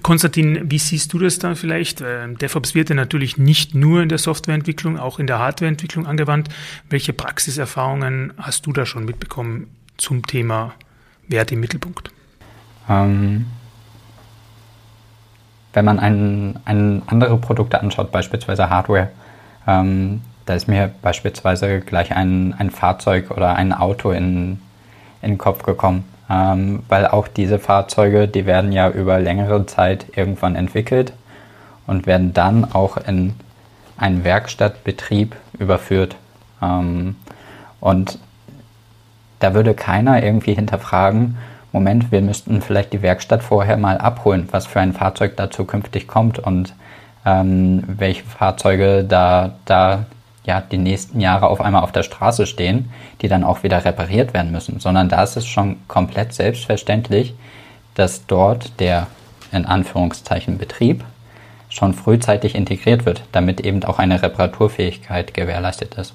Konstantin, 0.00 0.70
wie 0.70 0.78
siehst 0.78 1.12
du 1.12 1.18
das 1.18 1.38
da 1.38 1.54
vielleicht? 1.54 2.00
Ähm, 2.00 2.38
DevOps 2.38 2.74
wird 2.74 2.88
ja 2.88 2.94
natürlich 2.94 3.36
nicht 3.36 3.74
nur 3.74 4.02
in 4.02 4.08
der 4.08 4.18
Softwareentwicklung, 4.18 4.98
auch 4.98 5.18
in 5.18 5.26
der 5.26 5.38
Hardwareentwicklung 5.38 6.06
angewandt. 6.06 6.48
Welche 6.88 7.12
Praxiserfahrungen 7.12 8.32
hast 8.38 8.64
du 8.64 8.72
da 8.72 8.86
schon 8.86 9.04
mitbekommen 9.04 9.68
zum 9.98 10.26
Thema 10.26 10.72
Wert 11.28 11.52
im 11.52 11.60
Mittelpunkt? 11.60 12.10
Ähm, 12.88 13.46
wenn 15.74 15.84
man 15.84 15.98
ein, 15.98 16.58
ein 16.64 17.02
andere 17.06 17.36
Produkte 17.36 17.80
anschaut, 17.80 18.10
beispielsweise 18.12 18.70
Hardware, 18.70 19.10
ähm, 19.66 20.22
da 20.46 20.54
ist 20.54 20.68
mir 20.68 20.92
beispielsweise 21.02 21.80
gleich 21.80 22.12
ein, 22.12 22.54
ein 22.54 22.70
Fahrzeug 22.70 23.30
oder 23.30 23.56
ein 23.56 23.72
Auto 23.72 24.10
in, 24.10 24.60
in 25.20 25.32
den 25.32 25.38
Kopf 25.38 25.62
gekommen 25.62 26.04
ähm, 26.32 26.82
weil 26.88 27.06
auch 27.06 27.28
diese 27.28 27.58
Fahrzeuge, 27.58 28.26
die 28.26 28.46
werden 28.46 28.72
ja 28.72 28.88
über 28.88 29.18
längere 29.18 29.66
Zeit 29.66 30.06
irgendwann 30.16 30.56
entwickelt 30.56 31.12
und 31.86 32.06
werden 32.06 32.32
dann 32.32 32.72
auch 32.72 32.96
in 32.96 33.34
einen 33.98 34.24
Werkstattbetrieb 34.24 35.36
überführt. 35.58 36.16
Ähm, 36.62 37.16
und 37.80 38.18
da 39.40 39.54
würde 39.54 39.74
keiner 39.74 40.22
irgendwie 40.22 40.54
hinterfragen, 40.54 41.36
Moment, 41.72 42.12
wir 42.12 42.20
müssten 42.20 42.60
vielleicht 42.60 42.92
die 42.92 43.02
Werkstatt 43.02 43.42
vorher 43.42 43.76
mal 43.76 43.98
abholen, 43.98 44.46
was 44.50 44.66
für 44.66 44.80
ein 44.80 44.92
Fahrzeug 44.92 45.36
da 45.36 45.50
zukünftig 45.50 46.06
kommt 46.06 46.38
und 46.38 46.74
ähm, 47.24 47.82
welche 47.86 48.24
Fahrzeuge 48.24 49.04
da, 49.04 49.52
da 49.64 50.04
ja, 50.44 50.60
die 50.60 50.78
nächsten 50.78 51.20
Jahre 51.20 51.48
auf 51.48 51.60
einmal 51.60 51.82
auf 51.82 51.92
der 51.92 52.02
Straße 52.02 52.46
stehen, 52.46 52.90
die 53.20 53.28
dann 53.28 53.44
auch 53.44 53.62
wieder 53.62 53.84
repariert 53.84 54.34
werden 54.34 54.52
müssen, 54.52 54.80
sondern 54.80 55.08
da 55.08 55.22
ist 55.22 55.36
es 55.36 55.46
schon 55.46 55.76
komplett 55.88 56.32
selbstverständlich, 56.32 57.34
dass 57.94 58.26
dort 58.26 58.80
der 58.80 59.06
in 59.52 59.66
Anführungszeichen 59.66 60.58
Betrieb 60.58 61.04
schon 61.68 61.94
frühzeitig 61.94 62.54
integriert 62.54 63.06
wird, 63.06 63.22
damit 63.32 63.60
eben 63.60 63.82
auch 63.84 63.98
eine 63.98 64.22
Reparaturfähigkeit 64.22 65.34
gewährleistet 65.34 65.94
ist. 65.94 66.14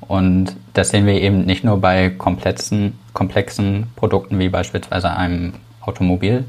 Und 0.00 0.56
das 0.74 0.90
sehen 0.90 1.06
wir 1.06 1.20
eben 1.20 1.44
nicht 1.44 1.64
nur 1.64 1.80
bei 1.80 2.10
komplexen, 2.10 2.98
komplexen 3.12 3.88
Produkten 3.96 4.38
wie 4.38 4.48
beispielsweise 4.48 5.10
einem 5.10 5.54
Automobil, 5.80 6.44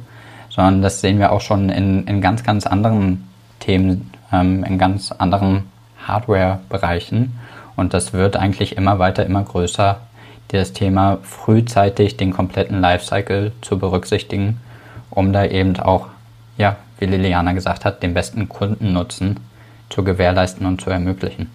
sondern 0.50 0.82
das 0.82 1.02
sehen 1.02 1.20
wir 1.20 1.32
auch 1.32 1.42
schon 1.42 1.70
in, 1.70 2.06
in 2.06 2.22
ganz, 2.22 2.44
ganz 2.44 2.68
anderen 2.68 3.28
Themen, 3.60 4.12
ähm, 4.32 4.64
in 4.64 4.78
ganz 4.78 5.12
anderen 5.12 5.64
Hardware-Bereichen. 6.08 7.34
Und 7.76 7.94
das 7.94 8.14
wird 8.14 8.36
eigentlich 8.36 8.78
immer 8.78 9.00
weiter, 9.00 9.26
immer 9.26 9.44
größer, 9.44 10.00
das 10.50 10.74
Thema 10.74 11.20
frühzeitig 11.24 12.18
den 12.18 12.32
kompletten 12.32 12.80
Lifecycle 12.80 13.52
zu 13.62 13.78
berücksichtigen, 13.78 14.62
um 15.10 15.34
da 15.34 15.46
eben 15.46 15.78
auch, 15.78 16.08
ja, 16.58 16.78
wie 17.00 17.06
Liliana 17.06 17.52
gesagt 17.52 17.86
hat, 17.86 18.02
den 18.02 18.14
besten 18.14 18.48
Kundennutzen 18.48 19.40
zu 19.90 20.04
gewährleisten 20.04 20.66
und 20.66 20.82
zu 20.82 20.90
ermöglichen. 20.90 21.52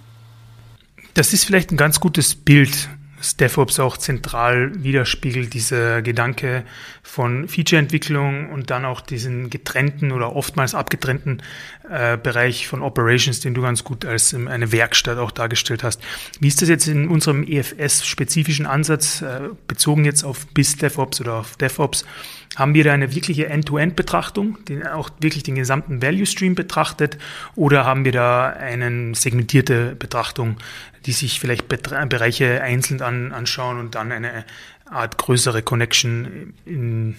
Das 1.14 1.32
ist 1.32 1.44
vielleicht 1.44 1.70
ein 1.70 1.76
ganz 1.76 2.00
gutes 2.00 2.34
Bild 2.34 2.88
DevOps 3.22 3.78
auch 3.80 3.96
zentral 3.96 4.72
widerspiegelt, 4.82 5.54
dieser 5.54 6.02
Gedanke 6.02 6.64
von 7.02 7.48
Featureentwicklung 7.48 8.50
und 8.50 8.70
dann 8.70 8.84
auch 8.84 9.00
diesen 9.00 9.50
getrennten 9.50 10.12
oder 10.12 10.34
oftmals 10.34 10.74
abgetrennten 10.74 11.42
äh, 11.88 12.16
Bereich 12.16 12.68
von 12.68 12.82
Operations, 12.82 13.40
den 13.40 13.54
du 13.54 13.62
ganz 13.62 13.84
gut 13.84 14.04
als 14.04 14.32
ähm, 14.32 14.48
eine 14.48 14.72
Werkstatt 14.72 15.18
auch 15.18 15.30
dargestellt 15.30 15.82
hast. 15.82 16.00
Wie 16.40 16.48
ist 16.48 16.62
das 16.62 16.68
jetzt 16.68 16.86
in 16.86 17.08
unserem 17.08 17.46
EFS-spezifischen 17.46 18.66
Ansatz, 18.66 19.22
äh, 19.22 19.48
bezogen 19.66 20.04
jetzt 20.04 20.24
auf 20.24 20.46
BIS 20.48 20.76
DevOps 20.76 21.20
oder 21.20 21.34
auf 21.34 21.56
DevOps? 21.56 22.04
Haben 22.56 22.74
wir 22.74 22.84
da 22.84 22.92
eine 22.92 23.14
wirkliche 23.14 23.46
End-to-End-Betrachtung, 23.46 24.58
die 24.68 24.84
auch 24.84 25.10
wirklich 25.20 25.42
den 25.42 25.54
gesamten 25.54 26.02
Value-Stream 26.02 26.54
betrachtet, 26.54 27.16
oder 27.54 27.84
haben 27.86 28.04
wir 28.04 28.12
da 28.12 28.48
eine 28.50 29.14
segmentierte 29.14 29.96
Betrachtung, 29.98 30.58
die 31.06 31.12
sich 31.12 31.40
vielleicht 31.40 31.66
Bereiche 31.68 32.62
einzeln 32.62 33.00
an, 33.00 33.32
anschauen 33.32 33.78
und 33.78 33.94
dann 33.94 34.12
eine 34.12 34.44
Art 34.90 35.16
größere 35.18 35.62
Connection 35.62 36.54
in 36.66 37.16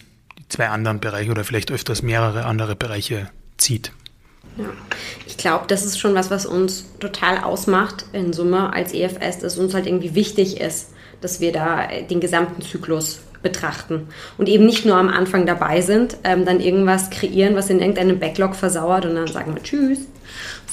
zwei 0.50 0.69
anderen 0.69 1.00
Bereiche 1.00 1.32
oder 1.32 1.43
vielleicht 1.43 1.72
öfters 1.72 2.04
mehrere 2.04 2.46
andere 2.46 2.76
Bereiche 2.76 3.30
zieht? 3.58 3.91
Ja, 4.58 4.65
ich 5.26 5.38
glaube, 5.38 5.65
das 5.67 5.84
ist 5.84 6.00
schon 6.00 6.13
was, 6.13 6.30
was 6.30 6.46
uns 6.46 6.86
total 7.00 7.39
ausmacht 7.39 8.06
in 8.13 8.34
Summe 8.34 8.72
als 8.72 8.93
EFS, 8.93 9.39
dass 9.39 9.58
uns 9.58 9.74
halt 9.74 9.88
irgendwie 9.88 10.13
wichtig 10.13 10.62
ist, 10.62 10.91
dass 11.22 11.39
wir 11.39 11.52
da 11.52 11.88
den 11.88 12.19
gesamten 12.19 12.62
Zyklus 12.62 13.22
betrachten 13.44 14.08
und 14.38 14.50
eben 14.50 14.66
nicht 14.66 14.86
nur 14.86 14.96
am 14.96 15.10
Anfang 15.10 15.46
dabei 15.46 15.82
sind, 15.82 16.18
ähm, 16.24 16.46
dann 16.46 16.60
irgendwas 16.60 17.10
kreieren, 17.10 17.56
was 17.56 17.70
in 17.70 17.80
irgendeinem 17.80 18.20
Backlog 18.20 18.56
versauert 18.56 19.06
und 19.06 19.16
dann 19.16 19.28
sagen 19.28 19.54
wir 19.54 19.62
Tschüss, 19.62 20.00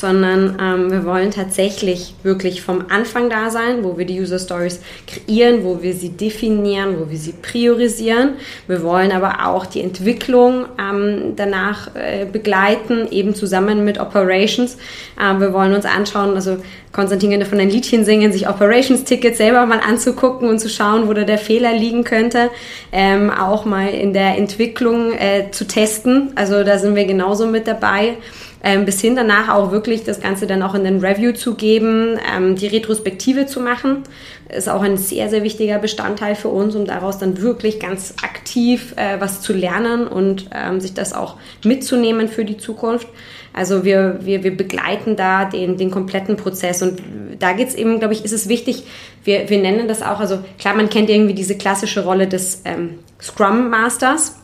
sondern 0.01 0.57
ähm, 0.61 0.91
wir 0.91 1.05
wollen 1.05 1.31
tatsächlich 1.31 2.15
wirklich 2.23 2.63
vom 2.63 2.87
Anfang 2.89 3.29
da 3.29 3.51
sein, 3.51 3.85
wo 3.85 3.99
wir 3.99 4.07
die 4.07 4.19
User 4.19 4.39
Stories 4.39 4.81
kreieren, 5.07 5.63
wo 5.63 5.83
wir 5.83 5.93
sie 5.93 6.09
definieren, 6.09 6.97
wo 6.99 7.11
wir 7.11 7.19
sie 7.19 7.33
priorisieren. 7.33 8.31
Wir 8.67 8.83
wollen 8.83 9.13
aber 9.13 9.47
auch 9.47 9.67
die 9.67 9.83
Entwicklung 9.83 10.65
ähm, 10.81 11.35
danach 11.37 11.95
äh, 11.95 12.25
begleiten, 12.25 13.09
eben 13.11 13.35
zusammen 13.35 13.85
mit 13.85 14.01
Operations. 14.01 14.79
Ähm, 15.21 15.41
wir 15.41 15.53
wollen 15.53 15.75
uns 15.75 15.85
anschauen, 15.85 16.35
also 16.35 16.57
Konstantin 16.93 17.31
könnte 17.31 17.47
von 17.47 17.61
ein 17.61 17.71
Liedchen 17.71 18.05
singen, 18.05 18.33
sich 18.33 18.49
Operations-Tickets 18.49 19.39
selber 19.39 19.65
mal 19.67 19.81
anzugucken 19.81 20.49
und 20.49 20.59
zu 20.59 20.69
schauen, 20.69 21.09
wo 21.09 21.13
da 21.13 21.25
der 21.25 21.39
Fehler 21.39 21.73
liegen 21.75 22.05
könnte, 22.05 22.51
ähm, 22.91 23.31
auch 23.31 23.65
mal 23.65 23.91
in 23.91 24.13
der 24.13 24.39
Entwicklung 24.39 25.13
äh, 25.13 25.51
zu 25.53 25.67
testen. 25.67 26.33
Also 26.35 26.65
da 26.65 26.79
sind 26.79 26.97
wir 26.97 27.05
genauso 27.05 27.47
mit 27.47 27.69
dabei 27.69 28.17
ähm, 28.63 28.85
bis 28.85 29.01
hin 29.01 29.17
danach 29.17 29.49
auch 29.49 29.73
wirklich 29.73 30.05
das 30.05 30.21
Ganze 30.21 30.47
dann 30.47 30.63
auch 30.63 30.75
in 30.75 30.85
den 30.85 31.01
Review 31.01 31.33
zu 31.33 31.55
geben, 31.55 32.19
ähm, 32.35 32.57
die 32.57 32.67
Retrospektive 32.67 33.47
zu 33.47 33.61
machen, 33.61 34.03
ist 34.49 34.69
auch 34.69 34.83
ein 34.83 34.97
sehr, 34.97 35.29
sehr 35.29 35.43
wichtiger 35.43 35.79
Bestandteil 35.79 36.35
für 36.35 36.49
uns, 36.49 36.75
um 36.75 36.85
daraus 36.85 37.19
dann 37.19 37.41
wirklich 37.41 37.81
ganz 37.81 38.15
aktiv 38.23 38.95
äh, 38.97 39.21
was 39.21 39.41
zu 39.41 39.53
lernen 39.53 40.07
und 40.07 40.51
ähm, 40.55 40.81
sich 40.81 40.95
das 40.95 41.13
auch 41.13 41.37
mitzunehmen 41.65 42.29
für 42.29 42.45
die 42.45 42.59
Zukunft. 42.59 43.09
Also 43.53 43.85
wir, 43.85 44.21
wir, 44.23 44.45
wir 44.45 44.57
begleiten 44.57 45.17
da 45.17 45.45
den, 45.45 45.77
den 45.77 45.91
kompletten 45.91 46.37
Prozess 46.37 46.83
und 46.83 47.01
da 47.39 47.53
geht's 47.53 47.75
eben, 47.75 47.99
glaube 47.99 48.15
ich, 48.15 48.25
ist 48.25 48.33
es 48.33 48.49
wichtig, 48.49 48.85
wir, 49.25 49.49
wir 49.49 49.59
nennen 49.59 49.89
das 49.89 50.03
auch, 50.03 50.21
also 50.21 50.39
klar, 50.59 50.75
man 50.75 50.89
kennt 50.89 51.11
irgendwie 51.11 51.35
diese 51.35 51.57
klassische 51.57 52.05
Rolle 52.05 52.29
des 52.29 52.63
ähm, 52.65 53.01
Scrum 53.21 53.71
Masters, 53.71 54.40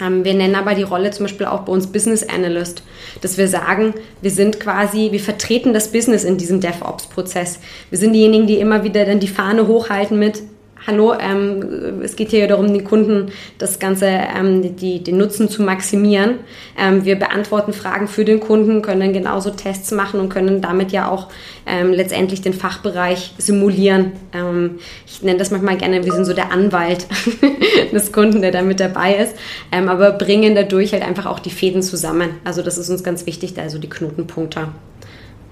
wir 0.00 0.34
nennen 0.34 0.54
aber 0.54 0.74
die 0.74 0.82
Rolle 0.82 1.10
zum 1.10 1.24
Beispiel 1.26 1.46
auch 1.46 1.60
bei 1.60 1.72
uns 1.72 1.86
Business 1.86 2.22
Analyst, 2.28 2.82
dass 3.20 3.38
wir 3.38 3.46
sagen, 3.46 3.94
wir 4.20 4.30
sind 4.30 4.58
quasi, 4.58 5.12
wir 5.12 5.20
vertreten 5.20 5.72
das 5.72 5.92
Business 5.92 6.24
in 6.24 6.38
diesem 6.38 6.60
DevOps-Prozess. 6.60 7.60
Wir 7.90 7.98
sind 7.98 8.12
diejenigen, 8.12 8.46
die 8.46 8.58
immer 8.58 8.84
wieder 8.84 9.04
dann 9.04 9.20
die 9.20 9.28
Fahne 9.28 9.66
hochhalten 9.66 10.18
mit, 10.18 10.42
hallo, 10.86 11.14
ähm, 11.18 12.02
es 12.02 12.16
geht 12.16 12.30
hier 12.30 12.46
darum, 12.48 12.72
den 12.72 12.84
Kunden 12.84 13.32
das 13.58 13.78
Ganze, 13.78 14.06
ähm, 14.06 14.76
die, 14.76 15.02
den 15.02 15.16
Nutzen 15.16 15.48
zu 15.48 15.62
maximieren. 15.62 16.40
Ähm, 16.78 17.04
wir 17.04 17.16
beantworten 17.16 17.72
Fragen 17.72 18.08
für 18.08 18.24
den 18.24 18.40
Kunden, 18.40 18.82
können 18.82 19.12
genauso 19.12 19.50
Tests 19.50 19.90
machen 19.92 20.20
und 20.20 20.28
können 20.28 20.60
damit 20.60 20.92
ja 20.92 21.08
auch 21.08 21.28
ähm, 21.66 21.92
letztendlich 21.92 22.42
den 22.42 22.54
Fachbereich 22.54 23.34
simulieren. 23.38 24.12
Ähm, 24.32 24.78
ich 25.06 25.22
nenne 25.22 25.38
das 25.38 25.50
manchmal 25.50 25.76
gerne, 25.76 26.04
wir 26.04 26.12
sind 26.12 26.24
so 26.24 26.34
der 26.34 26.52
Anwalt 26.52 27.06
des 27.92 28.12
Kunden, 28.12 28.42
der 28.42 28.50
da 28.50 28.62
mit 28.62 28.80
dabei 28.80 29.16
ist, 29.16 29.36
ähm, 29.70 29.88
aber 29.88 30.12
bringen 30.12 30.54
dadurch 30.54 30.92
halt 30.92 31.02
einfach 31.02 31.26
auch 31.26 31.38
die 31.38 31.50
Fäden 31.50 31.82
zusammen. 31.82 32.30
Also 32.44 32.62
das 32.62 32.78
ist 32.78 32.90
uns 32.90 33.04
ganz 33.04 33.26
wichtig, 33.26 33.58
also 33.58 33.78
die 33.78 33.88
Knotenpunkte. 33.88 34.68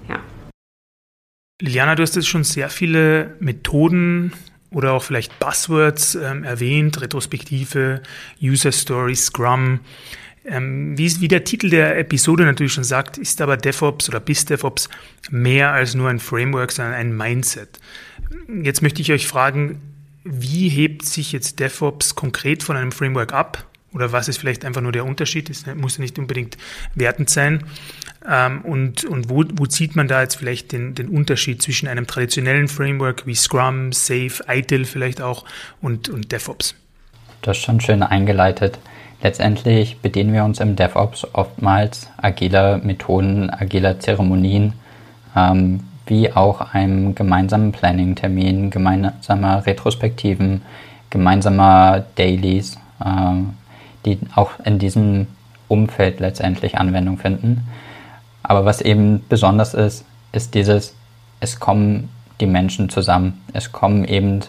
Ja. 0.09 0.19
Liliana, 1.61 1.95
du 1.95 2.03
hast 2.03 2.15
jetzt 2.15 2.27
schon 2.27 2.43
sehr 2.43 2.69
viele 2.69 3.35
Methoden 3.39 4.33
oder 4.71 4.93
auch 4.93 5.03
vielleicht 5.03 5.37
Buzzwords 5.39 6.15
ähm, 6.15 6.43
erwähnt, 6.43 7.01
Retrospektive, 7.01 8.01
User 8.41 8.71
Story, 8.71 9.15
Scrum. 9.15 9.81
Ähm, 10.43 10.97
wie, 10.97 11.21
wie 11.21 11.27
der 11.27 11.43
Titel 11.43 11.69
der 11.69 11.99
Episode 11.99 12.45
natürlich 12.45 12.73
schon 12.73 12.83
sagt, 12.83 13.17
ist 13.17 13.41
aber 13.41 13.57
DevOps 13.57 14.09
oder 14.09 14.19
BIS 14.19 14.45
DevOps 14.45 14.89
mehr 15.29 15.71
als 15.71 15.93
nur 15.93 16.09
ein 16.09 16.19
Framework, 16.19 16.71
sondern 16.71 16.95
ein 16.95 17.15
Mindset. 17.15 17.79
Jetzt 18.63 18.81
möchte 18.81 19.01
ich 19.01 19.11
euch 19.11 19.27
fragen, 19.27 19.81
wie 20.23 20.69
hebt 20.69 21.05
sich 21.05 21.31
jetzt 21.31 21.59
DevOps 21.59 22.15
konkret 22.15 22.63
von 22.63 22.77
einem 22.77 22.91
Framework 22.91 23.33
ab? 23.33 23.70
Oder 23.93 24.11
was 24.11 24.27
ist 24.27 24.37
vielleicht 24.37 24.63
einfach 24.63 24.81
nur 24.81 24.91
der 24.91 25.05
Unterschied? 25.05 25.49
Es 25.49 25.65
muss 25.75 25.97
ja 25.97 26.01
nicht 26.01 26.17
unbedingt 26.17 26.57
wertend 26.95 27.29
sein. 27.29 27.63
Ähm, 28.27 28.61
und 28.61 29.03
und 29.05 29.29
wo, 29.29 29.43
wo 29.53 29.65
zieht 29.65 29.95
man 29.95 30.07
da 30.07 30.21
jetzt 30.21 30.35
vielleicht 30.35 30.71
den, 30.71 30.95
den 30.95 31.09
Unterschied 31.09 31.61
zwischen 31.61 31.87
einem 31.87 32.07
traditionellen 32.07 32.67
Framework 32.67 33.25
wie 33.25 33.35
Scrum, 33.35 33.91
Safe, 33.91 34.31
ITIL 34.47 34.85
vielleicht 34.85 35.21
auch 35.21 35.45
und, 35.81 36.09
und 36.09 36.31
DevOps? 36.31 36.75
das 37.41 37.57
ist 37.57 37.63
schon 37.63 37.81
schön 37.81 38.03
eingeleitet. 38.03 38.77
Letztendlich 39.21 39.99
bedienen 39.99 40.33
wir 40.33 40.43
uns 40.43 40.59
im 40.59 40.75
DevOps 40.75 41.27
oftmals 41.33 42.09
agiler 42.17 42.79
Methoden, 42.79 43.49
agiler 43.49 43.99
Zeremonien, 43.99 44.73
ähm, 45.35 45.81
wie 46.07 46.31
auch 46.31 46.73
einem 46.73 47.13
gemeinsamen 47.13 47.71
Planning-Termin, 47.71 48.71
gemeinsamer 48.71 49.65
Retrospektiven, 49.65 50.63
gemeinsamer 51.09 52.03
Dailies, 52.15 52.77
äh, 53.03 53.33
die 54.05 54.19
auch 54.35 54.51
in 54.63 54.79
diesem 54.79 55.27
Umfeld 55.67 56.19
letztendlich 56.19 56.77
Anwendung 56.77 57.17
finden. 57.17 57.67
Aber 58.43 58.65
was 58.65 58.81
eben 58.81 59.23
besonders 59.29 59.73
ist, 59.73 60.05
ist 60.31 60.53
dieses, 60.55 60.95
es 61.39 61.59
kommen 61.59 62.09
die 62.39 62.47
Menschen 62.47 62.89
zusammen. 62.89 63.41
Es 63.53 63.71
kommen 63.71 64.03
eben 64.05 64.41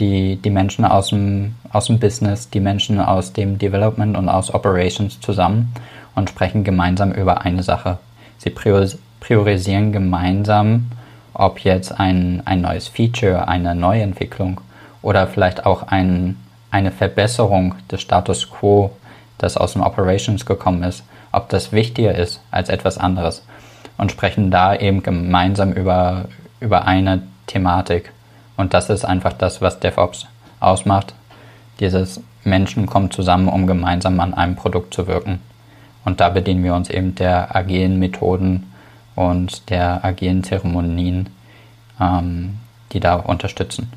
die, 0.00 0.36
die 0.36 0.50
Menschen 0.50 0.84
aus 0.84 1.08
dem, 1.08 1.54
aus 1.70 1.86
dem 1.86 1.98
Business, 1.98 2.50
die 2.50 2.60
Menschen 2.60 3.00
aus 3.00 3.32
dem 3.32 3.58
Development 3.58 4.16
und 4.16 4.28
aus 4.28 4.52
Operations 4.52 5.20
zusammen 5.20 5.72
und 6.14 6.30
sprechen 6.30 6.64
gemeinsam 6.64 7.12
über 7.12 7.42
eine 7.42 7.62
Sache. 7.62 7.98
Sie 8.38 8.50
priorisieren 8.50 9.92
gemeinsam, 9.92 10.90
ob 11.34 11.60
jetzt 11.60 11.98
ein, 11.98 12.42
ein 12.44 12.60
neues 12.60 12.88
Feature, 12.88 13.48
eine 13.48 13.74
Neuentwicklung 13.74 14.60
oder 15.02 15.26
vielleicht 15.26 15.66
auch 15.66 15.84
ein, 15.84 16.36
eine 16.70 16.92
Verbesserung 16.92 17.74
des 17.90 18.02
Status 18.02 18.50
quo, 18.50 18.90
das 19.38 19.56
aus 19.56 19.72
dem 19.74 19.82
Operations 19.82 20.44
gekommen 20.44 20.82
ist, 20.82 21.04
ob 21.32 21.48
das 21.48 21.72
wichtiger 21.72 22.14
ist 22.14 22.40
als 22.50 22.68
etwas 22.68 22.98
anderes 22.98 23.44
und 23.96 24.12
sprechen 24.12 24.50
da 24.50 24.74
eben 24.74 25.02
gemeinsam 25.02 25.72
über, 25.72 26.26
über 26.60 26.86
eine 26.86 27.22
Thematik. 27.46 28.12
Und 28.56 28.74
das 28.74 28.90
ist 28.90 29.04
einfach 29.04 29.32
das, 29.32 29.60
was 29.60 29.80
DevOps 29.80 30.26
ausmacht. 30.60 31.14
Dieses 31.80 32.20
Menschen 32.44 32.86
kommen 32.86 33.10
zusammen, 33.10 33.48
um 33.48 33.66
gemeinsam 33.66 34.18
an 34.20 34.34
einem 34.34 34.56
Produkt 34.56 34.94
zu 34.94 35.06
wirken. 35.06 35.40
Und 36.04 36.20
da 36.20 36.30
bedienen 36.30 36.64
wir 36.64 36.74
uns 36.74 36.88
eben 36.88 37.14
der 37.14 37.54
agilen 37.54 37.98
Methoden 37.98 38.72
und 39.14 39.68
der 39.70 40.04
agilen 40.04 40.42
Zeremonien, 40.42 41.28
ähm, 42.00 42.58
die 42.92 43.00
da 43.00 43.16
unterstützen. 43.16 43.92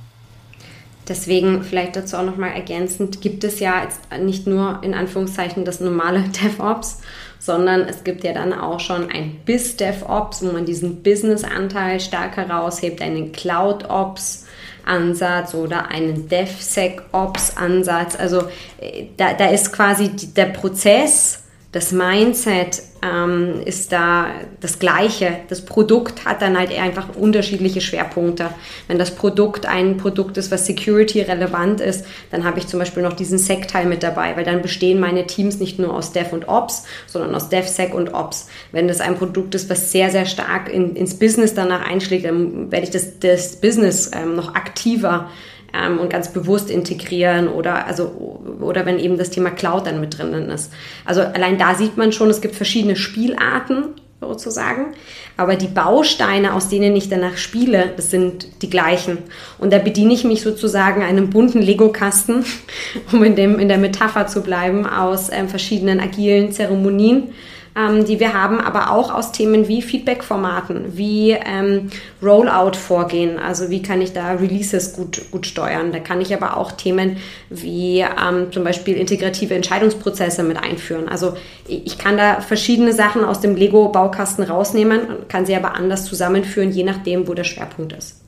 Deswegen 1.11 1.61
vielleicht 1.61 1.97
dazu 1.97 2.15
auch 2.15 2.23
nochmal 2.23 2.51
ergänzend, 2.51 3.19
gibt 3.19 3.43
es 3.43 3.59
ja 3.59 3.83
jetzt 3.83 3.99
nicht 4.23 4.47
nur 4.47 4.79
in 4.81 4.93
Anführungszeichen 4.93 5.65
das 5.65 5.81
normale 5.81 6.23
DevOps, 6.41 7.01
sondern 7.37 7.81
es 7.81 8.05
gibt 8.05 8.23
ja 8.23 8.31
dann 8.31 8.53
auch 8.53 8.79
schon 8.79 9.11
ein 9.11 9.41
BizDevOps, 9.43 10.41
wo 10.41 10.53
man 10.53 10.63
diesen 10.63 11.03
Business-Anteil 11.03 11.99
stärker 11.99 12.49
raushebt, 12.49 13.01
einen 13.01 13.33
CloudOps. 13.33 14.45
Ansatz 14.83 15.53
oder 15.53 15.89
einen 15.89 16.27
DevSecOps-Ansatz. 16.27 18.15
Also 18.15 18.45
äh, 18.79 19.05
da, 19.15 19.33
da 19.33 19.45
ist 19.49 19.71
quasi 19.71 20.09
der 20.09 20.45
Prozess 20.45 21.40
das 21.71 21.93
Mindset 21.93 22.83
ähm, 23.01 23.61
ist 23.63 23.93
da 23.93 24.27
das 24.59 24.77
gleiche. 24.79 25.37
Das 25.47 25.63
Produkt 25.63 26.25
hat 26.25 26.41
dann 26.41 26.57
halt 26.57 26.77
einfach 26.77 27.15
unterschiedliche 27.15 27.79
Schwerpunkte. 27.79 28.49
Wenn 28.87 28.99
das 28.99 29.15
Produkt 29.15 29.65
ein 29.65 29.95
Produkt 29.95 30.37
ist, 30.37 30.51
was 30.51 30.65
Security 30.65 31.21
relevant 31.21 31.79
ist, 31.79 32.05
dann 32.29 32.43
habe 32.43 32.59
ich 32.59 32.67
zum 32.67 32.79
Beispiel 32.79 33.01
noch 33.01 33.13
diesen 33.13 33.37
Sec-Teil 33.37 33.85
mit 33.85 34.03
dabei, 34.03 34.35
weil 34.35 34.43
dann 34.43 34.61
bestehen 34.61 34.99
meine 34.99 35.25
Teams 35.27 35.59
nicht 35.59 35.79
nur 35.79 35.93
aus 35.93 36.11
Dev 36.11 36.33
und 36.33 36.49
Ops, 36.49 36.83
sondern 37.07 37.33
aus 37.33 37.47
DevSec 37.47 37.93
und 37.93 38.13
Ops. 38.13 38.49
Wenn 38.73 38.89
das 38.89 38.99
ein 38.99 39.15
Produkt 39.15 39.55
ist, 39.55 39.69
was 39.69 39.93
sehr, 39.93 40.09
sehr 40.09 40.25
stark 40.25 40.67
in, 40.67 40.97
ins 40.97 41.17
Business 41.17 41.53
danach 41.53 41.87
einschlägt, 41.89 42.25
dann 42.25 42.69
werde 42.69 42.83
ich 42.83 42.91
das, 42.91 43.19
das 43.19 43.55
Business 43.55 44.11
ähm, 44.13 44.35
noch 44.35 44.55
aktiver 44.55 45.29
ähm, 45.73 45.99
und 45.99 46.09
ganz 46.09 46.33
bewusst 46.33 46.69
integrieren 46.69 47.47
oder 47.47 47.85
also 47.87 48.39
oder 48.59 48.85
wenn 48.85 48.99
eben 48.99 49.17
das 49.17 49.29
Thema 49.29 49.51
Cloud 49.51 49.87
dann 49.87 49.99
mit 49.99 50.17
drinnen 50.17 50.49
ist. 50.49 50.71
Also 51.05 51.21
allein 51.21 51.57
da 51.57 51.75
sieht 51.75 51.97
man 51.97 52.11
schon, 52.11 52.29
es 52.29 52.41
gibt 52.41 52.55
verschiedene 52.55 52.95
Spielarten 52.95 53.95
sozusagen, 54.19 54.93
aber 55.35 55.55
die 55.55 55.67
Bausteine, 55.67 56.53
aus 56.53 56.69
denen 56.69 56.95
ich 56.95 57.09
danach 57.09 57.37
spiele, 57.37 57.91
das 57.95 58.11
sind 58.11 58.61
die 58.61 58.69
gleichen. 58.69 59.17
Und 59.57 59.73
da 59.73 59.79
bediene 59.79 60.13
ich 60.13 60.23
mich 60.23 60.41
sozusagen 60.43 61.01
einem 61.01 61.31
bunten 61.31 61.61
Lego-Kasten, 61.61 62.45
um 63.11 63.23
in 63.23 63.35
dem 63.35 63.57
in 63.57 63.67
der 63.67 63.79
Metapher 63.79 64.27
zu 64.27 64.41
bleiben, 64.41 64.85
aus 64.85 65.29
ähm, 65.31 65.49
verschiedenen 65.49 65.99
agilen 65.99 66.51
Zeremonien 66.51 67.29
ähm, 67.75 68.05
die 68.05 68.19
wir 68.19 68.33
haben, 68.33 68.59
aber 68.59 68.91
auch 68.91 69.13
aus 69.13 69.31
Themen 69.31 69.67
wie 69.67 69.81
Feedback-Formaten, 69.81 70.97
wie 70.97 71.31
ähm, 71.31 71.89
Rollout-Vorgehen, 72.21 73.39
also 73.39 73.69
wie 73.69 73.81
kann 73.81 74.01
ich 74.01 74.13
da 74.13 74.33
Releases 74.33 74.93
gut, 74.93 75.21
gut 75.31 75.45
steuern. 75.45 75.91
Da 75.91 75.99
kann 75.99 76.21
ich 76.21 76.33
aber 76.33 76.57
auch 76.57 76.71
Themen 76.73 77.17
wie 77.49 77.99
ähm, 77.99 78.51
zum 78.51 78.63
Beispiel 78.63 78.95
integrative 78.95 79.53
Entscheidungsprozesse 79.53 80.43
mit 80.43 80.57
einführen. 80.57 81.07
Also 81.07 81.33
ich 81.67 81.97
kann 81.97 82.17
da 82.17 82.41
verschiedene 82.41 82.93
Sachen 82.93 83.23
aus 83.23 83.39
dem 83.39 83.55
Lego-Baukasten 83.55 84.43
rausnehmen, 84.43 85.27
kann 85.27 85.45
sie 85.45 85.55
aber 85.55 85.75
anders 85.75 86.05
zusammenführen, 86.05 86.71
je 86.71 86.83
nachdem, 86.83 87.27
wo 87.27 87.33
der 87.33 87.43
Schwerpunkt 87.43 87.93
ist. 87.93 88.20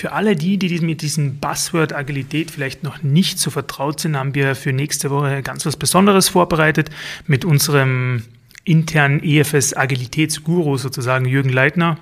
Für 0.00 0.12
alle 0.12 0.34
die, 0.34 0.56
die 0.56 0.80
mit 0.80 1.02
diesem 1.02 1.40
Buzzword 1.40 1.92
Agilität 1.92 2.50
vielleicht 2.50 2.82
noch 2.82 3.02
nicht 3.02 3.38
so 3.38 3.50
vertraut 3.50 4.00
sind, 4.00 4.16
haben 4.16 4.34
wir 4.34 4.54
für 4.54 4.72
nächste 4.72 5.10
Woche 5.10 5.42
ganz 5.42 5.66
was 5.66 5.76
Besonderes 5.76 6.30
vorbereitet 6.30 6.88
mit 7.26 7.44
unserem 7.44 8.22
internen 8.64 9.22
EFS 9.22 9.76
Agilitätsguru 9.76 10.78
sozusagen 10.78 11.26
Jürgen 11.26 11.50
Leitner, 11.50 11.98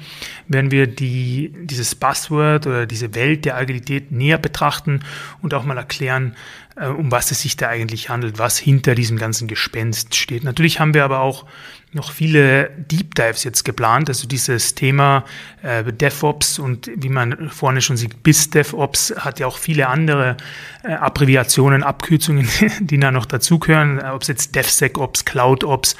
werden 0.46 0.70
wir 0.70 0.86
die, 0.86 1.52
dieses 1.62 1.96
Buzzword 1.96 2.68
oder 2.68 2.86
diese 2.86 3.16
Welt 3.16 3.44
der 3.44 3.56
Agilität 3.56 4.12
näher 4.12 4.38
betrachten 4.38 5.00
und 5.42 5.52
auch 5.52 5.64
mal 5.64 5.76
erklären, 5.76 6.36
äh, 6.76 6.86
um 6.86 7.10
was 7.10 7.32
es 7.32 7.42
sich 7.42 7.56
da 7.56 7.66
eigentlich 7.66 8.10
handelt, 8.10 8.38
was 8.38 8.58
hinter 8.58 8.94
diesem 8.94 9.18
ganzen 9.18 9.48
Gespenst 9.48 10.14
steht. 10.14 10.44
Natürlich 10.44 10.78
haben 10.78 10.94
wir 10.94 11.02
aber 11.02 11.18
auch 11.18 11.46
noch 11.92 12.12
viele 12.12 12.70
Deep 12.76 13.14
Dives 13.14 13.44
jetzt 13.44 13.64
geplant. 13.64 14.08
Also 14.08 14.28
dieses 14.28 14.74
Thema 14.74 15.24
äh, 15.62 15.84
DevOps 15.84 16.58
und 16.58 16.90
wie 16.94 17.08
man 17.08 17.48
vorne 17.48 17.80
schon 17.80 17.96
sieht, 17.96 18.22
bis 18.22 18.50
DevOps 18.50 19.14
hat 19.18 19.40
ja 19.40 19.46
auch 19.46 19.56
viele 19.56 19.88
andere 19.88 20.36
äh, 20.84 20.92
Abbreviationen, 20.92 21.82
Abkürzungen, 21.82 22.46
die 22.80 22.98
da 22.98 23.10
noch 23.10 23.24
dazugehören. 23.24 24.00
Ob 24.00 24.22
es 24.22 24.28
jetzt 24.28 24.54
DevSecOps, 24.54 25.24
CloudOps, 25.24 25.96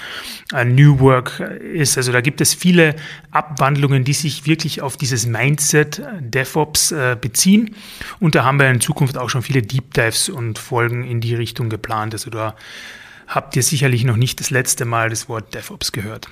äh, 0.53 0.64
New 0.64 1.01
Work 1.01 1.40
ist. 1.40 1.96
Also 1.96 2.12
da 2.12 2.20
gibt 2.20 2.42
es 2.42 2.53
viele 2.53 2.94
Abwandlungen, 3.31 4.05
die 4.05 4.12
sich 4.12 4.46
wirklich 4.46 4.83
auf 4.83 4.98
dieses 4.98 5.27
Mindset 5.27 6.01
äh, 6.01 6.03
DevOps 6.20 6.92
äh, 6.92 7.16
beziehen. 7.18 7.74
Und 8.20 8.35
da 8.35 8.44
haben 8.44 8.59
wir 8.59 8.68
in 8.68 8.83
Zukunft 8.83 9.16
auch 9.16 9.31
schon 9.31 9.42
viele 9.42 9.62
Deep 9.62 9.94
Dives 9.94 10.29
und 10.29 10.59
Folgen 10.59 11.05
in 11.05 11.22
die 11.22 11.35
Richtung 11.35 11.70
geplant. 11.70 12.12
Also 12.12 12.29
da 12.31 12.55
habt 13.29 13.55
ihr 13.55 13.62
sicherlich 13.62 14.05
noch 14.05 14.17
nicht 14.17 14.41
das 14.41 14.51
letzte 14.51 14.85
Mal 14.85 15.11
das 15.11 15.29
Wort 15.29 15.55
DevOps 15.55 15.93
gehört. 15.93 16.29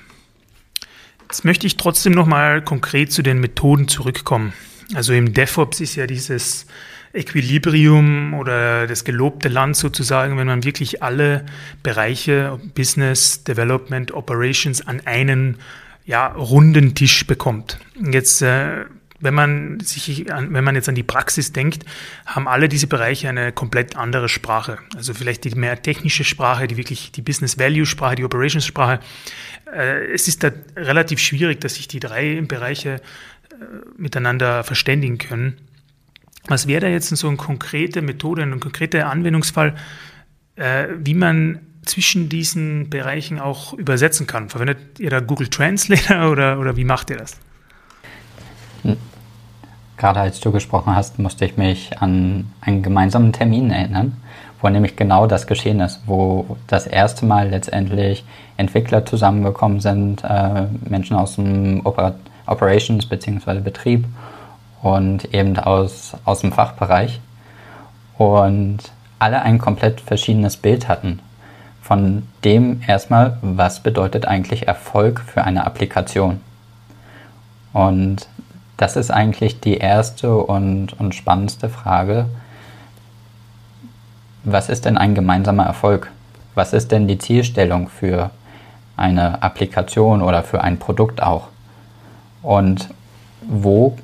Jetzt 1.23 1.45
möchte 1.45 1.67
ich 1.67 1.77
trotzdem 1.77 2.13
noch 2.13 2.25
mal 2.25 2.63
konkret 2.63 3.11
zu 3.11 3.21
den 3.21 3.39
Methoden 3.39 3.87
zurückkommen. 3.87 4.53
Also 4.93 5.13
im 5.13 5.33
DevOps 5.33 5.81
ist 5.81 5.95
ja 5.95 6.07
dieses 6.07 6.65
Equilibrium 7.13 8.33
oder 8.33 8.87
das 8.87 9.03
gelobte 9.03 9.49
Land 9.49 9.75
sozusagen, 9.75 10.37
wenn 10.37 10.47
man 10.47 10.63
wirklich 10.63 11.03
alle 11.03 11.45
Bereiche 11.83 12.59
Business, 12.75 13.43
Development, 13.43 14.11
Operations 14.13 14.85
an 14.85 15.01
einen 15.05 15.57
ja, 16.05 16.27
runden 16.27 16.95
Tisch 16.95 17.27
bekommt. 17.27 17.79
Jetzt 18.11 18.41
äh, 18.41 18.85
wenn 19.19 19.33
man 19.33 19.79
sich, 19.79 20.25
wenn 20.27 20.63
man 20.63 20.75
jetzt 20.75 20.89
an 20.89 20.95
die 20.95 21.03
Praxis 21.03 21.51
denkt, 21.51 21.85
haben 22.25 22.47
alle 22.47 22.69
diese 22.69 22.87
Bereiche 22.87 23.29
eine 23.29 23.51
komplett 23.51 23.95
andere 23.95 24.29
Sprache. 24.29 24.77
Also 24.95 25.13
vielleicht 25.13 25.43
die 25.43 25.55
mehr 25.55 25.81
technische 25.81 26.23
Sprache, 26.23 26.67
die 26.67 26.77
wirklich 26.77 27.11
die 27.11 27.21
Business 27.21 27.57
Value 27.57 27.85
Sprache, 27.85 28.15
die 28.15 28.23
Operations 28.23 28.65
Sprache. 28.65 28.99
Äh, 29.73 30.11
es 30.13 30.27
ist 30.27 30.43
da 30.43 30.51
relativ 30.75 31.19
schwierig, 31.19 31.61
dass 31.61 31.75
sich 31.75 31.87
die 31.87 31.99
drei 31.99 32.41
Bereiche 32.41 32.95
äh, 32.95 33.55
miteinander 33.97 34.63
verständigen 34.63 35.17
können. 35.17 35.57
Was 36.47 36.67
wäre 36.67 36.81
da 36.81 36.87
jetzt 36.87 37.09
so 37.09 37.27
eine 37.27 37.37
konkrete 37.37 38.01
Methode, 38.01 38.43
ein 38.43 38.59
konkreter 38.59 39.09
Anwendungsfall, 39.09 39.75
äh, 40.55 40.87
wie 40.99 41.15
man 41.15 41.59
zwischen 41.85 42.29
diesen 42.29 42.91
Bereichen 42.91 43.39
auch 43.39 43.73
übersetzen 43.73 44.27
kann? 44.27 44.49
Verwendet 44.49 44.99
ihr 44.99 45.09
da 45.09 45.21
Google 45.21 45.47
Translator 45.47 46.29
oder, 46.31 46.59
oder 46.59 46.77
wie 46.77 46.83
macht 46.83 47.09
ihr 47.09 47.17
das? 47.17 47.39
Gerade 49.97 50.19
als 50.19 50.39
du 50.39 50.51
gesprochen 50.51 50.95
hast, 50.95 51.17
musste 51.17 51.45
ich 51.45 51.57
mich 51.57 51.99
an 51.99 52.51
einen 52.61 52.83
gemeinsamen 52.83 53.33
Termin 53.33 53.71
erinnern, 53.71 54.15
wo 54.61 54.69
nämlich 54.69 54.95
genau 54.95 55.25
das 55.25 55.47
geschehen 55.47 55.79
ist, 55.79 56.01
wo 56.05 56.57
das 56.67 56.85
erste 56.85 57.25
Mal 57.25 57.49
letztendlich 57.49 58.23
Entwickler 58.57 59.05
zusammengekommen 59.05 59.79
sind, 59.79 60.23
äh, 60.23 60.67
Menschen 60.87 61.17
aus 61.17 61.35
dem 61.35 61.85
Oper 61.85 62.15
Operations 62.45 63.05
bzw. 63.05 63.59
Betrieb 63.59 64.05
und 64.81 65.33
eben 65.33 65.57
aus, 65.59 66.13
aus 66.23 66.41
dem 66.41 66.53
Fachbereich 66.53 67.19
und 68.17 68.79
alle 69.19 69.41
ein 69.41 69.57
komplett 69.57 69.99
verschiedenes 69.99 70.57
Bild 70.57 70.87
hatten 70.87 71.19
von 71.81 72.23
dem 72.43 72.81
erstmal, 72.85 73.37
was 73.41 73.81
bedeutet 73.81 74.27
eigentlich 74.27 74.67
Erfolg 74.67 75.21
für 75.21 75.43
eine 75.43 75.65
Applikation. 75.65 76.41
Und 77.71 78.27
das 78.77 78.95
ist 78.95 79.11
eigentlich 79.11 79.59
die 79.59 79.77
erste 79.77 80.37
und, 80.37 80.99
und 80.99 81.15
spannendste 81.15 81.69
Frage. 81.69 82.27
was 84.43 84.69
ist 84.69 84.85
denn 84.85 84.97
ein 84.97 85.13
gemeinsamer 85.13 85.65
Erfolg? 85.65 86.11
Was 86.55 86.71
ist 86.73 86.91
denn 86.91 87.07
die 87.07 87.17
Zielstellung 87.17 87.89
für 87.89 88.29
eine 88.95 89.43
Applikation 89.43 90.21
oder 90.21 90.41
für 90.43 90.61
ein 90.61 90.79
Produkt 90.79 91.21
auch? 91.21 91.49
Und 92.41 92.89
wo 93.41 93.97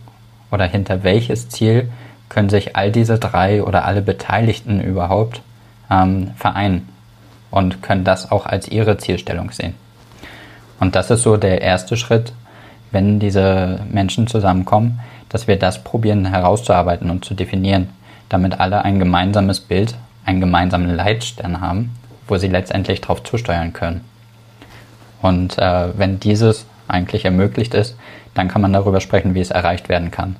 oder 0.51 0.65
hinter 0.65 1.03
welches 1.03 1.49
Ziel 1.49 1.89
können 2.29 2.49
sich 2.49 2.75
all 2.75 2.91
diese 2.91 3.19
drei 3.19 3.63
oder 3.63 3.86
alle 3.86 4.01
Beteiligten 4.01 4.81
überhaupt 4.81 5.41
ähm, 5.89 6.31
vereinen 6.36 6.89
und 7.49 7.81
können 7.81 8.03
das 8.03 8.31
auch 8.31 8.45
als 8.45 8.67
ihre 8.67 8.97
Zielstellung 8.97 9.51
sehen? 9.51 9.75
Und 10.79 10.95
das 10.95 11.09
ist 11.09 11.21
so 11.21 11.38
der 11.38 11.62
erste 11.62 11.95
Schritt, 11.95 12.33
wenn 12.93 13.19
diese 13.19 13.82
Menschen 13.91 14.27
zusammenkommen, 14.27 14.99
dass 15.27 15.47
wir 15.47 15.58
das 15.58 15.84
probieren 15.84 16.25
herauszuarbeiten 16.25 17.10
und 17.10 17.25
zu 17.25 17.34
definieren, 17.34 17.89
damit 18.29 18.60
alle 18.60 18.86
ein 18.86 18.99
gemeinsames 18.99 19.60
Bild, 19.60 19.95
einen 20.25 20.39
gemeinsamen 20.39 20.95
Leitstern 20.95 21.60
haben, 21.60 21.91
wo 22.27 22.38
sie 22.38 22.47
letztendlich 22.47 23.01
darauf 23.01 23.23
zusteuern 23.23 23.73
können. 23.73 24.01
Und 25.21 25.58
äh, 25.58 25.97
wenn 25.97 26.19
dieses 26.19 26.65
eigentlich 26.88 27.25
ermöglicht 27.25 27.73
ist, 27.73 27.97
dann 28.34 28.47
kann 28.47 28.62
man 28.62 28.73
darüber 28.73 29.01
sprechen, 29.01 29.36
wie 29.36 29.41
es 29.41 29.51
erreicht 29.51 29.89
werden 29.89 30.12
kann. 30.12 30.36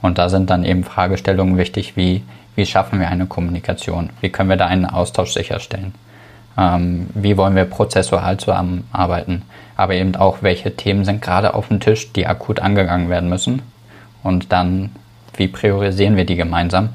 Und 0.00 0.18
da 0.18 0.28
sind 0.28 0.50
dann 0.50 0.64
eben 0.64 0.84
Fragestellungen 0.84 1.58
wichtig, 1.58 1.96
wie, 1.96 2.22
wie 2.54 2.66
schaffen 2.66 3.00
wir 3.00 3.08
eine 3.08 3.26
Kommunikation? 3.26 4.10
Wie 4.20 4.30
können 4.30 4.50
wir 4.50 4.56
da 4.56 4.66
einen 4.66 4.86
Austausch 4.86 5.32
sicherstellen? 5.32 5.94
Ähm, 6.56 7.08
wie 7.14 7.36
wollen 7.36 7.56
wir 7.56 7.64
prozessual 7.64 8.36
zusammenarbeiten? 8.36 9.42
Aber 9.76 9.94
eben 9.94 10.14
auch, 10.16 10.42
welche 10.42 10.76
Themen 10.76 11.04
sind 11.04 11.22
gerade 11.22 11.54
auf 11.54 11.68
dem 11.68 11.80
Tisch, 11.80 12.12
die 12.12 12.26
akut 12.26 12.60
angegangen 12.60 13.08
werden 13.08 13.28
müssen? 13.28 13.62
Und 14.22 14.52
dann, 14.52 14.90
wie 15.36 15.48
priorisieren 15.48 16.16
wir 16.16 16.26
die 16.26 16.36
gemeinsam, 16.36 16.90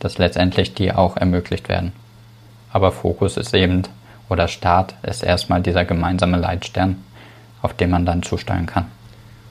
dass 0.00 0.18
letztendlich 0.18 0.74
die 0.74 0.92
auch 0.92 1.16
ermöglicht 1.16 1.68
werden? 1.68 1.92
Aber 2.72 2.92
Fokus 2.92 3.36
ist 3.36 3.54
eben, 3.54 3.82
oder 4.28 4.48
Start 4.48 4.94
ist 5.02 5.22
erstmal 5.22 5.60
dieser 5.60 5.84
gemeinsame 5.84 6.38
Leitstern, 6.38 6.96
auf 7.62 7.74
den 7.74 7.90
man 7.90 8.06
dann 8.06 8.22
zusteuern 8.22 8.66
kann. 8.66 8.86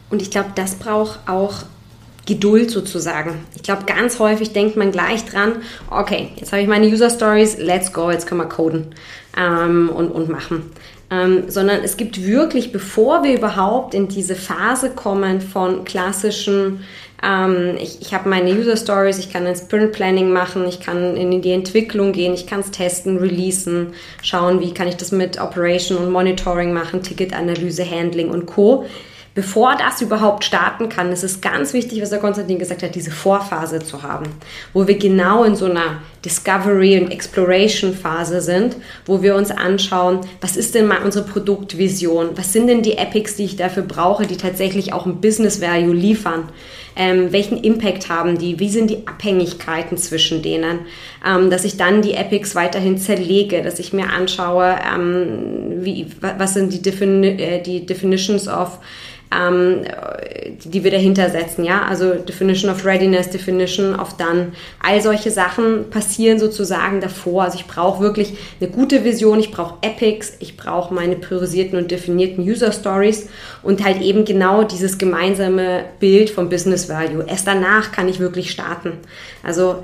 Und 0.10 0.22
ich 0.22 0.30
glaube, 0.30 0.50
das 0.56 0.76
braucht 0.76 1.20
auch 1.28 1.64
Geduld 2.26 2.72
sozusagen. 2.72 3.46
Ich 3.56 3.64
glaube, 3.64 3.84
ganz 3.86 4.18
häufig 4.20 4.54
denkt 4.54 4.78
man 4.78 4.92
gleich 4.92 5.26
dran, 5.26 5.58
okay, 5.90 6.30
jetzt 6.38 6.54
habe 6.54 6.62
ich 6.62 6.70
meine 6.70 6.88
User 6.88 7.10
Stories, 7.10 7.58
let's 7.58 7.92
go, 7.92 8.12
jetzt 8.12 8.28
können 8.28 8.40
wir 8.40 8.48
coden 8.48 8.96
ähm, 9.38 9.90
und, 9.90 10.10
und 10.10 10.30
machen. 10.30 10.72
Ähm, 11.12 11.44
sondern 11.50 11.82
es 11.84 11.98
gibt 11.98 12.26
wirklich, 12.26 12.72
bevor 12.72 13.24
wir 13.24 13.36
überhaupt 13.36 13.94
in 13.94 14.08
diese 14.08 14.36
Phase 14.36 14.92
kommen 14.92 15.42
von 15.42 15.84
klassischen, 15.84 16.86
ähm, 17.22 17.76
ich, 17.78 18.02
ich 18.02 18.14
habe 18.14 18.30
meine 18.30 18.52
User 18.52 18.78
Stories, 18.78 19.20
ich 19.20 19.32
kann 19.32 19.46
ein 19.46 19.56
Sprint 19.56 19.92
Planning 19.92 20.32
machen, 20.32 20.66
ich 20.66 20.80
kann 20.80 21.18
in 21.18 21.42
die 21.42 21.52
Entwicklung 21.52 22.14
gehen, 22.14 22.34
ich 22.34 22.48
kann 22.48 22.62
es 22.62 22.72
testen, 22.72 23.18
releasen, 23.18 23.94
schauen, 24.22 24.62
wie 24.62 24.74
kann 24.74 24.88
ich 24.88 24.96
das 24.96 25.12
mit 25.12 25.42
Operation 25.42 25.98
und 25.98 26.10
Monitoring 26.10 26.72
machen, 26.72 27.04
Ticketanalyse, 27.04 27.90
Handling 27.90 28.30
und 28.30 28.46
Co 28.46 28.86
Bevor 29.36 29.76
das 29.76 30.00
überhaupt 30.00 30.44
starten 30.44 30.90
kann, 30.90 31.12
ist 31.12 31.24
es 31.24 31.42
ganz 31.42 31.74
wichtig, 31.74 32.02
was 32.04 32.12
der 32.12 32.20
Konstantin 32.20 32.60
gesagt 32.60 32.84
hat, 32.84 32.94
diese 32.94 33.10
Vorphase 33.10 33.80
zu 33.80 34.04
haben, 34.04 34.28
wo 34.74 34.88
wir 34.88 34.96
genau 34.98 35.44
in 35.44 35.56
so 35.56 35.66
einer 35.66 36.04
Discovery 36.24 37.00
und 37.00 37.12
Exploration 37.12 37.96
Phase 37.96 38.42
sind, 38.42 38.76
wo 39.08 39.24
wir 39.24 39.36
uns 39.36 39.50
anschauen, 39.50 40.22
was 40.40 40.56
ist 40.56 40.76
denn 40.76 40.86
mal 40.86 41.02
unsere 41.04 41.26
Produktvision, 41.26 42.30
was 42.36 42.54
sind 42.54 42.68
denn 42.68 42.84
die 42.84 42.98
Epics, 42.98 43.36
die 43.36 43.46
ich 43.46 43.56
dafür 43.56 43.84
brauche, 43.84 44.28
die 44.28 44.38
tatsächlich 44.38 44.94
auch 44.94 45.08
ein 45.08 45.20
Business 45.20 45.60
Value 45.60 45.94
liefern, 45.94 46.50
ähm, 46.96 47.32
welchen 47.32 47.58
Impact 47.58 48.10
haben 48.10 48.38
die, 48.38 48.60
wie 48.60 48.70
sind 48.70 48.90
die 48.90 49.08
Abhängigkeiten 49.08 49.98
zwischen 49.98 50.44
denen, 50.44 50.82
ähm, 51.26 51.50
dass 51.50 51.66
ich 51.66 51.76
dann 51.76 52.04
die 52.04 52.14
Epics 52.14 52.54
weiterhin 52.54 53.00
zerlege, 53.00 53.64
dass 53.64 53.80
ich 53.80 53.94
mir 53.94 54.12
anschaue, 54.12 54.76
ähm, 54.94 55.84
wie, 55.84 56.06
was 56.20 56.54
sind 56.54 56.72
die, 56.72 56.84
Defini 56.84 57.30
äh, 57.30 57.64
die 57.64 57.86
Definitions 57.86 58.48
of 58.48 58.78
ähm, 59.34 59.82
die 60.64 60.84
wir 60.84 60.92
dahinter 60.92 61.30
setzen, 61.30 61.64
ja, 61.64 61.84
also 61.84 62.14
Definition 62.16 62.72
of 62.72 62.86
Readiness, 62.86 63.30
Definition 63.30 64.00
of 64.00 64.18
Done, 64.18 64.52
all 64.82 65.02
solche 65.02 65.32
Sachen 65.32 65.90
passieren 65.90 66.40
sozusagen 66.40 67.02
davor. 67.02 67.44
Also 67.44 67.58
ich 67.58 67.68
brauche 67.68 68.02
wirklich 68.02 68.34
eine 68.60 68.70
gute 68.70 69.04
Vision, 69.04 69.40
ich 69.40 69.52
brauche 69.52 69.76
Epics, 69.82 70.34
ich 70.40 70.58
brauche 70.58 70.94
meine 70.94 71.16
priorisierten 71.16 71.78
und 71.78 71.92
definierten 71.92 72.44
User 72.44 72.72
Stories 72.72 73.30
und 73.62 73.84
halt 73.84 74.02
eben 74.02 74.26
genau 74.26 74.64
dieses 74.64 74.98
gemeinsame 74.98 75.86
Bild 76.00 76.30
vom 76.30 76.50
Business 76.50 76.90
Value. 76.90 77.26
Erst 77.28 77.48
danach 77.48 77.92
kann 77.92 78.08
ich 78.10 78.20
wirklich 78.20 78.52
starten. 78.52 78.94
Also 79.44 79.84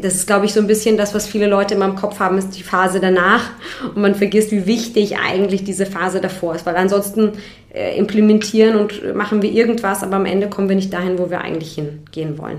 das 0.00 0.14
ist, 0.14 0.26
glaube 0.26 0.46
ich, 0.46 0.52
so 0.52 0.60
ein 0.60 0.66
bisschen 0.66 0.96
das, 0.96 1.14
was 1.14 1.26
viele 1.26 1.46
Leute 1.46 1.74
in 1.74 1.80
meinem 1.80 1.94
Kopf 1.94 2.20
haben, 2.20 2.38
ist 2.38 2.56
die 2.56 2.62
Phase 2.62 3.00
danach. 3.00 3.50
Und 3.82 3.98
man 3.98 4.14
vergisst, 4.14 4.50
wie 4.50 4.66
wichtig 4.66 5.16
eigentlich 5.18 5.64
diese 5.64 5.86
Phase 5.86 6.20
davor 6.20 6.54
ist. 6.54 6.66
Weil 6.66 6.76
ansonsten 6.76 7.32
äh, 7.72 7.96
implementieren 7.96 8.76
und 8.76 9.14
machen 9.14 9.42
wir 9.42 9.52
irgendwas, 9.52 10.02
aber 10.02 10.16
am 10.16 10.26
Ende 10.26 10.48
kommen 10.48 10.68
wir 10.68 10.76
nicht 10.76 10.92
dahin, 10.92 11.18
wo 11.18 11.30
wir 11.30 11.40
eigentlich 11.42 11.74
hingehen 11.74 12.38
wollen. 12.38 12.58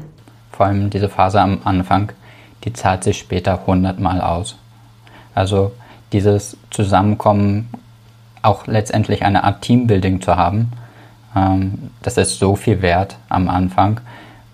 Vor 0.52 0.68
allem 0.68 0.90
diese 0.90 1.10
Phase 1.10 1.42
am 1.42 1.60
Anfang, 1.64 2.12
die 2.64 2.74
zahlt 2.74 3.04
sich 3.04 3.18
später 3.18 3.66
hundertmal 3.66 4.22
aus. 4.22 4.58
Also 5.36 5.72
dieses 6.12 6.58
Zusammenkommen, 6.70 7.70
auch 8.42 8.68
letztendlich 8.68 9.24
eine 9.24 9.44
Art 9.44 9.62
Teambuilding 9.62 10.22
zu 10.22 10.36
haben, 10.36 10.72
ähm, 11.36 11.92
das 12.02 12.18
ist 12.18 12.40
so 12.40 12.56
viel 12.56 12.82
wert 12.82 13.18
am 13.28 13.50
Anfang, 13.50 14.02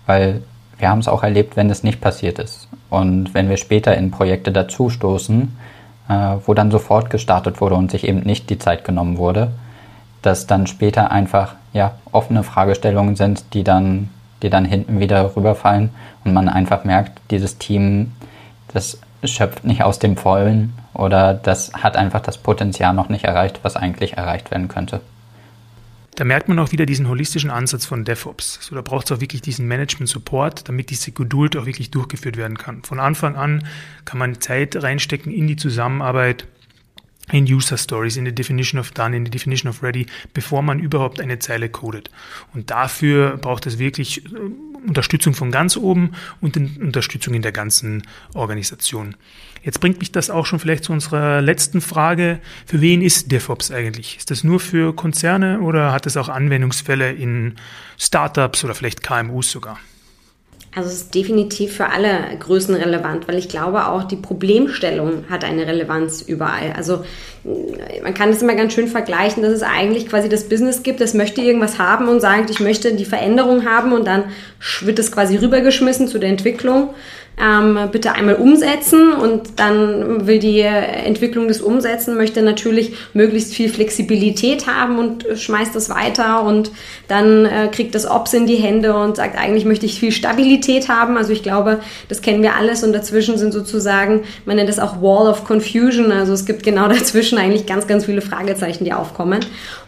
weil 0.06 0.42
wir 0.78 0.88
haben 0.88 0.98
es 0.98 1.08
auch 1.08 1.22
erlebt, 1.22 1.56
wenn 1.56 1.70
es 1.70 1.82
nicht 1.82 2.00
passiert 2.00 2.38
ist. 2.38 2.68
Und 2.90 3.34
wenn 3.34 3.48
wir 3.48 3.56
später 3.56 3.96
in 3.96 4.10
Projekte 4.10 4.52
dazustoßen, 4.52 5.56
äh, 6.08 6.12
wo 6.44 6.54
dann 6.54 6.70
sofort 6.70 7.10
gestartet 7.10 7.60
wurde 7.60 7.74
und 7.74 7.90
sich 7.90 8.06
eben 8.06 8.20
nicht 8.20 8.50
die 8.50 8.58
Zeit 8.58 8.84
genommen 8.84 9.18
wurde, 9.18 9.52
dass 10.22 10.46
dann 10.46 10.66
später 10.66 11.10
einfach 11.10 11.54
ja, 11.72 11.92
offene 12.12 12.42
Fragestellungen 12.42 13.16
sind, 13.16 13.54
die 13.54 13.64
dann, 13.64 14.10
die 14.42 14.50
dann 14.50 14.64
hinten 14.64 15.00
wieder 15.00 15.36
rüberfallen 15.36 15.90
und 16.24 16.32
man 16.32 16.48
einfach 16.48 16.84
merkt, 16.84 17.20
dieses 17.30 17.58
Team, 17.58 18.12
das 18.72 19.00
schöpft 19.24 19.64
nicht 19.64 19.82
aus 19.82 19.98
dem 19.98 20.16
Vollen 20.16 20.74
oder 20.94 21.34
das 21.34 21.72
hat 21.74 21.96
einfach 21.96 22.20
das 22.20 22.38
Potenzial 22.38 22.94
noch 22.94 23.08
nicht 23.08 23.24
erreicht, 23.24 23.60
was 23.62 23.76
eigentlich 23.76 24.16
erreicht 24.16 24.50
werden 24.50 24.68
könnte. 24.68 25.00
Da 26.16 26.24
merkt 26.24 26.48
man 26.48 26.58
auch 26.58 26.72
wieder 26.72 26.86
diesen 26.86 27.08
holistischen 27.08 27.50
Ansatz 27.50 27.84
von 27.84 28.04
DevOps. 28.04 28.58
So, 28.62 28.74
da 28.74 28.80
braucht 28.80 29.06
es 29.06 29.12
auch 29.12 29.20
wirklich 29.20 29.42
diesen 29.42 29.68
Management-Support, 29.68 30.66
damit 30.66 30.88
diese 30.88 31.12
Geduld 31.12 31.56
auch 31.56 31.66
wirklich 31.66 31.90
durchgeführt 31.90 32.38
werden 32.38 32.56
kann. 32.56 32.82
Von 32.84 33.00
Anfang 33.00 33.36
an 33.36 33.66
kann 34.06 34.18
man 34.18 34.40
Zeit 34.40 34.82
reinstecken 34.82 35.30
in 35.30 35.46
die 35.46 35.56
Zusammenarbeit, 35.56 36.48
in 37.32 37.44
User 37.44 37.76
Stories, 37.76 38.16
in 38.16 38.24
die 38.24 38.34
Definition 38.34 38.80
of 38.80 38.92
Done, 38.92 39.16
in 39.16 39.24
die 39.24 39.30
Definition 39.30 39.68
of 39.68 39.82
Ready, 39.82 40.06
bevor 40.32 40.62
man 40.62 40.78
überhaupt 40.78 41.20
eine 41.20 41.38
Zeile 41.38 41.68
codet. 41.68 42.10
Und 42.54 42.70
dafür 42.70 43.36
braucht 43.36 43.66
es 43.66 43.78
wirklich 43.78 44.24
äh, 44.24 44.28
Unterstützung 44.86 45.34
von 45.34 45.50
ganz 45.50 45.76
oben 45.76 46.12
und 46.40 46.56
Unterstützung 46.56 47.34
in 47.34 47.42
der 47.42 47.52
ganzen 47.52 48.04
Organisation. 48.34 49.16
Jetzt 49.66 49.80
bringt 49.80 49.98
mich 49.98 50.12
das 50.12 50.30
auch 50.30 50.46
schon 50.46 50.60
vielleicht 50.60 50.84
zu 50.84 50.92
unserer 50.92 51.42
letzten 51.42 51.80
Frage. 51.80 52.38
Für 52.66 52.80
wen 52.80 53.02
ist 53.02 53.32
DevOps 53.32 53.72
eigentlich? 53.72 54.16
Ist 54.16 54.30
das 54.30 54.44
nur 54.44 54.60
für 54.60 54.94
Konzerne 54.94 55.58
oder 55.58 55.90
hat 55.90 56.06
es 56.06 56.16
auch 56.16 56.28
Anwendungsfälle 56.28 57.10
in 57.10 57.56
Startups 57.98 58.62
oder 58.62 58.76
vielleicht 58.76 59.02
KMUs 59.02 59.50
sogar? 59.50 59.80
Also 60.76 60.90
es 60.90 60.96
ist 60.96 61.14
definitiv 61.14 61.74
für 61.74 61.88
alle 61.88 62.36
Größen 62.38 62.76
relevant, 62.76 63.26
weil 63.26 63.38
ich 63.38 63.48
glaube 63.48 63.88
auch 63.88 64.04
die 64.04 64.16
Problemstellung 64.16 65.24
hat 65.28 65.42
eine 65.42 65.66
Relevanz 65.66 66.22
überall. 66.22 66.74
Also 66.76 67.04
man 68.04 68.14
kann 68.14 68.30
das 68.30 68.42
immer 68.42 68.54
ganz 68.54 68.72
schön 68.72 68.86
vergleichen, 68.86 69.42
dass 69.42 69.52
es 69.52 69.62
eigentlich 69.62 70.06
quasi 70.06 70.28
das 70.28 70.48
Business 70.48 70.84
gibt, 70.84 71.00
das 71.00 71.14
möchte 71.14 71.40
irgendwas 71.40 71.80
haben 71.80 72.08
und 72.08 72.20
sagt, 72.20 72.50
ich 72.50 72.60
möchte 72.60 72.94
die 72.94 73.04
Veränderung 73.04 73.64
haben 73.64 73.92
und 73.92 74.06
dann 74.06 74.24
wird 74.82 74.98
es 75.00 75.10
quasi 75.10 75.36
rübergeschmissen 75.36 76.06
zu 76.06 76.20
der 76.20 76.28
Entwicklung 76.28 76.90
ähm, 77.38 77.78
bitte 77.92 78.12
einmal 78.12 78.36
umsetzen 78.36 79.12
und 79.12 79.58
dann 79.60 80.26
will 80.26 80.38
die 80.38 80.60
Entwicklung 80.60 81.48
des 81.48 81.60
Umsetzen, 81.60 82.16
möchte 82.16 82.40
natürlich 82.40 82.94
möglichst 83.12 83.52
viel 83.52 83.68
Flexibilität 83.68 84.66
haben 84.66 84.98
und 84.98 85.26
schmeißt 85.34 85.74
das 85.74 85.90
weiter 85.90 86.44
und 86.44 86.70
dann 87.08 87.44
äh, 87.44 87.68
kriegt 87.70 87.94
das 87.94 88.08
Ops 88.08 88.32
in 88.32 88.46
die 88.46 88.56
Hände 88.56 88.94
und 88.94 89.16
sagt, 89.16 89.38
eigentlich 89.38 89.66
möchte 89.66 89.84
ich 89.84 90.00
viel 90.00 90.12
Stabilität 90.12 90.88
haben. 90.88 91.18
Also 91.18 91.32
ich 91.32 91.42
glaube, 91.42 91.80
das 92.08 92.22
kennen 92.22 92.42
wir 92.42 92.56
alles 92.56 92.82
und 92.82 92.94
dazwischen 92.94 93.36
sind 93.36 93.52
sozusagen, 93.52 94.22
man 94.46 94.56
nennt 94.56 94.70
das 94.70 94.78
auch 94.78 95.02
Wall 95.02 95.28
of 95.28 95.44
Confusion, 95.44 96.12
also 96.12 96.32
es 96.32 96.46
gibt 96.46 96.62
genau 96.62 96.88
dazwischen 96.88 97.36
eigentlich 97.36 97.66
ganz, 97.66 97.86
ganz 97.86 98.06
viele 98.06 98.22
Fragezeichen, 98.22 98.84
die 98.84 98.94
aufkommen 98.94 99.40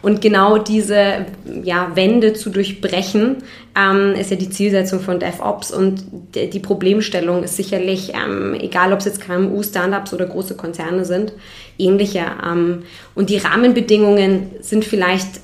und 0.03 0.21
genau 0.21 0.59
diese 0.59 1.25
ja, 1.63 1.87
Wände 1.95 2.33
zu 2.33 2.51
durchbrechen, 2.51 3.37
ähm, 3.79 4.13
ist 4.15 4.31
ja 4.31 4.37
die 4.37 4.49
Zielsetzung 4.49 4.99
von 4.99 5.19
DevOps 5.19 5.71
und 5.71 6.03
die 6.35 6.59
Problemstellung 6.59 7.43
ist 7.43 7.55
sicherlich, 7.55 8.13
ähm, 8.13 8.55
egal 8.59 8.91
ob 8.91 8.99
es 8.99 9.05
jetzt 9.05 9.21
KMU, 9.21 9.63
Startups 9.63 10.13
oder 10.13 10.25
große 10.25 10.55
Konzerne 10.55 11.05
sind, 11.05 11.33
ähnlicher. 11.77 12.37
Ähm, 12.45 12.83
und 13.15 13.29
die 13.29 13.37
Rahmenbedingungen 13.37 14.51
sind 14.61 14.85
vielleicht 14.85 15.41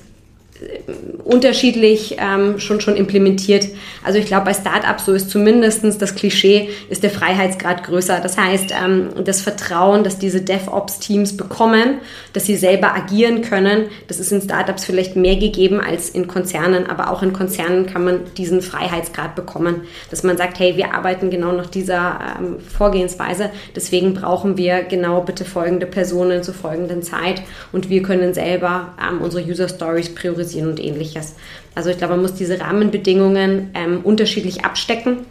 unterschiedlich 1.24 2.16
ähm, 2.18 2.58
schon 2.58 2.80
schon 2.80 2.96
implementiert. 2.96 3.68
Also 4.04 4.18
ich 4.18 4.26
glaube, 4.26 4.46
bei 4.46 4.54
Startups 4.54 5.04
so 5.04 5.12
ist 5.12 5.28
zumindestens 5.28 5.98
das 5.98 6.14
Klischee, 6.14 6.70
ist 6.88 7.02
der 7.02 7.10
Freiheitsgrad 7.10 7.84
größer. 7.84 8.20
Das 8.20 8.38
heißt, 8.38 8.72
ähm, 8.72 9.08
das 9.24 9.40
Vertrauen, 9.40 10.04
dass 10.04 10.18
diese 10.18 10.40
DevOps-Teams 10.40 11.36
bekommen, 11.36 11.98
dass 12.32 12.46
sie 12.46 12.56
selber 12.56 12.94
agieren 12.94 13.42
können, 13.42 13.86
das 14.06 14.20
ist 14.20 14.32
in 14.32 14.40
Startups 14.40 14.84
vielleicht 14.84 15.16
mehr 15.16 15.36
gegeben 15.36 15.80
als 15.80 16.10
in 16.10 16.28
Konzernen, 16.28 16.86
aber 16.86 17.10
auch 17.10 17.22
in 17.22 17.32
Konzernen 17.32 17.86
kann 17.86 18.04
man 18.04 18.20
diesen 18.36 18.62
Freiheitsgrad 18.62 19.34
bekommen, 19.34 19.82
dass 20.10 20.22
man 20.22 20.36
sagt, 20.36 20.60
hey, 20.60 20.76
wir 20.76 20.94
arbeiten 20.94 21.30
genau 21.30 21.52
nach 21.52 21.66
dieser 21.66 22.20
ähm, 22.38 22.56
Vorgehensweise, 22.60 23.50
deswegen 23.74 24.14
brauchen 24.14 24.56
wir 24.56 24.84
genau 24.84 25.22
bitte 25.22 25.44
folgende 25.44 25.86
Personen 25.86 26.42
zur 26.42 26.54
folgenden 26.54 27.02
Zeit. 27.02 27.42
Und 27.72 27.90
wir 27.90 28.02
können 28.02 28.32
selber 28.32 28.94
ähm, 29.02 29.20
unsere 29.20 29.44
User 29.44 29.68
Stories 29.68 30.14
priorisieren 30.14 30.45
und 30.54 30.82
ähnliches. 30.82 31.34
Also 31.74 31.90
ich 31.90 31.98
glaube, 31.98 32.14
man 32.14 32.22
muss 32.22 32.34
diese 32.34 32.60
Rahmenbedingungen 32.60 33.70
ähm, 33.74 34.00
unterschiedlich 34.02 34.64
abstecken 34.64 35.26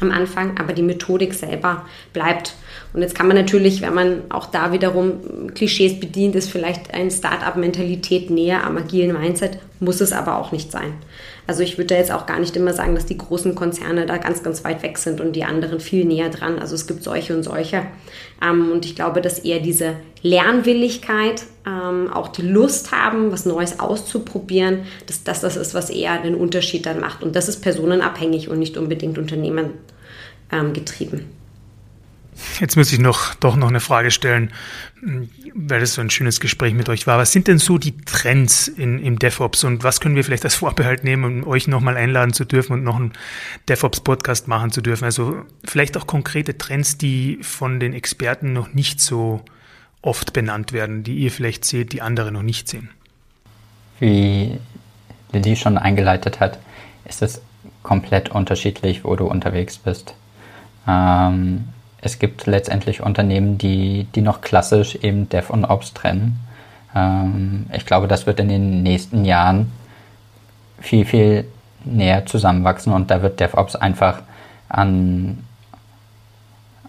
am 0.00 0.10
Anfang, 0.10 0.58
aber 0.58 0.72
die 0.72 0.82
Methodik 0.82 1.32
selber 1.32 1.86
bleibt. 2.12 2.54
Und 2.92 3.02
jetzt 3.02 3.14
kann 3.14 3.28
man 3.28 3.36
natürlich, 3.36 3.80
wenn 3.80 3.94
man 3.94 4.22
auch 4.30 4.46
da 4.46 4.72
wiederum 4.72 5.54
Klischees 5.54 5.98
bedient, 5.98 6.34
ist 6.34 6.50
vielleicht 6.50 6.92
eine 6.92 7.10
Start-up-Mentalität 7.10 8.28
näher 8.28 8.64
am 8.64 8.76
agilen 8.76 9.18
Mindset, 9.18 9.58
muss 9.80 10.00
es 10.00 10.12
aber 10.12 10.36
auch 10.38 10.52
nicht 10.52 10.70
sein. 10.70 10.94
Also 11.52 11.64
ich 11.64 11.76
würde 11.76 11.94
jetzt 11.94 12.10
auch 12.10 12.24
gar 12.24 12.40
nicht 12.40 12.56
immer 12.56 12.72
sagen, 12.72 12.94
dass 12.94 13.04
die 13.04 13.18
großen 13.18 13.54
Konzerne 13.54 14.06
da 14.06 14.16
ganz, 14.16 14.42
ganz 14.42 14.64
weit 14.64 14.82
weg 14.82 14.96
sind 14.96 15.20
und 15.20 15.36
die 15.36 15.44
anderen 15.44 15.80
viel 15.80 16.06
näher 16.06 16.30
dran. 16.30 16.58
Also 16.58 16.74
es 16.74 16.86
gibt 16.86 17.02
solche 17.02 17.36
und 17.36 17.42
solche. 17.42 17.82
Ähm, 18.42 18.72
und 18.72 18.86
ich 18.86 18.96
glaube, 18.96 19.20
dass 19.20 19.38
eher 19.38 19.60
diese 19.60 19.96
Lernwilligkeit, 20.22 21.42
ähm, 21.66 22.10
auch 22.10 22.28
die 22.28 22.40
Lust 22.40 22.90
haben, 22.90 23.32
was 23.32 23.44
Neues 23.44 23.80
auszuprobieren, 23.80 24.86
dass 25.06 25.24
das 25.24 25.42
das 25.42 25.58
ist, 25.58 25.74
was 25.74 25.90
eher 25.90 26.22
den 26.22 26.36
Unterschied 26.36 26.86
dann 26.86 27.00
macht. 27.00 27.22
Und 27.22 27.36
das 27.36 27.50
ist 27.50 27.60
personenabhängig 27.60 28.48
und 28.48 28.58
nicht 28.58 28.78
unbedingt 28.78 29.18
Unternehmen 29.18 29.72
ähm, 30.50 30.72
getrieben. 30.72 31.26
Jetzt 32.60 32.76
muss 32.76 32.92
ich 32.92 32.98
noch 32.98 33.34
doch 33.34 33.56
noch 33.56 33.68
eine 33.68 33.80
Frage 33.80 34.10
stellen, 34.10 34.52
weil 35.54 35.80
das 35.80 35.94
so 35.94 36.00
ein 36.00 36.10
schönes 36.10 36.40
Gespräch 36.40 36.74
mit 36.74 36.88
euch 36.88 37.06
war. 37.06 37.18
Was 37.18 37.32
sind 37.32 37.48
denn 37.48 37.58
so 37.58 37.78
die 37.78 37.96
Trends 37.96 38.68
in, 38.68 38.98
im 38.98 39.18
DevOps 39.18 39.64
und 39.64 39.84
was 39.84 40.00
können 40.00 40.14
wir 40.14 40.24
vielleicht 40.24 40.44
als 40.44 40.54
Vorbehalt 40.54 41.04
nehmen, 41.04 41.42
um 41.42 41.48
euch 41.48 41.68
nochmal 41.68 41.96
einladen 41.96 42.32
zu 42.32 42.44
dürfen 42.44 42.74
und 42.74 42.84
noch 42.84 42.96
einen 42.96 43.12
DevOps-Podcast 43.68 44.48
machen 44.48 44.70
zu 44.70 44.80
dürfen? 44.80 45.04
Also 45.04 45.42
vielleicht 45.64 45.96
auch 45.96 46.06
konkrete 46.06 46.58
Trends, 46.58 46.98
die 46.98 47.38
von 47.42 47.80
den 47.80 47.92
Experten 47.94 48.52
noch 48.52 48.72
nicht 48.74 49.00
so 49.00 49.44
oft 50.02 50.32
benannt 50.32 50.72
werden, 50.72 51.04
die 51.04 51.14
ihr 51.14 51.30
vielleicht 51.30 51.64
seht, 51.64 51.92
die 51.92 52.02
andere 52.02 52.32
noch 52.32 52.42
nicht 52.42 52.68
sehen. 52.68 52.90
Wie 54.00 54.58
Lilly 55.32 55.56
schon 55.56 55.78
eingeleitet 55.78 56.40
hat, 56.40 56.58
ist 57.04 57.22
es 57.22 57.40
komplett 57.82 58.30
unterschiedlich, 58.30 59.04
wo 59.04 59.16
du 59.16 59.26
unterwegs 59.26 59.78
bist. 59.78 60.14
Ähm, 60.86 61.68
es 62.02 62.18
gibt 62.18 62.46
letztendlich 62.46 63.00
Unternehmen, 63.00 63.56
die, 63.56 64.06
die 64.14 64.20
noch 64.20 64.40
klassisch 64.40 64.96
eben 64.96 65.28
Dev 65.28 65.50
und 65.52 65.64
Ops 65.64 65.94
trennen. 65.94 66.38
Ähm, 66.94 67.66
ich 67.72 67.86
glaube, 67.86 68.08
das 68.08 68.26
wird 68.26 68.40
in 68.40 68.48
den 68.48 68.82
nächsten 68.82 69.24
Jahren 69.24 69.72
viel, 70.80 71.04
viel 71.04 71.46
näher 71.84 72.26
zusammenwachsen 72.26 72.92
und 72.92 73.10
da 73.10 73.22
wird 73.22 73.40
DevOps 73.40 73.76
einfach 73.76 74.22
an, 74.68 75.44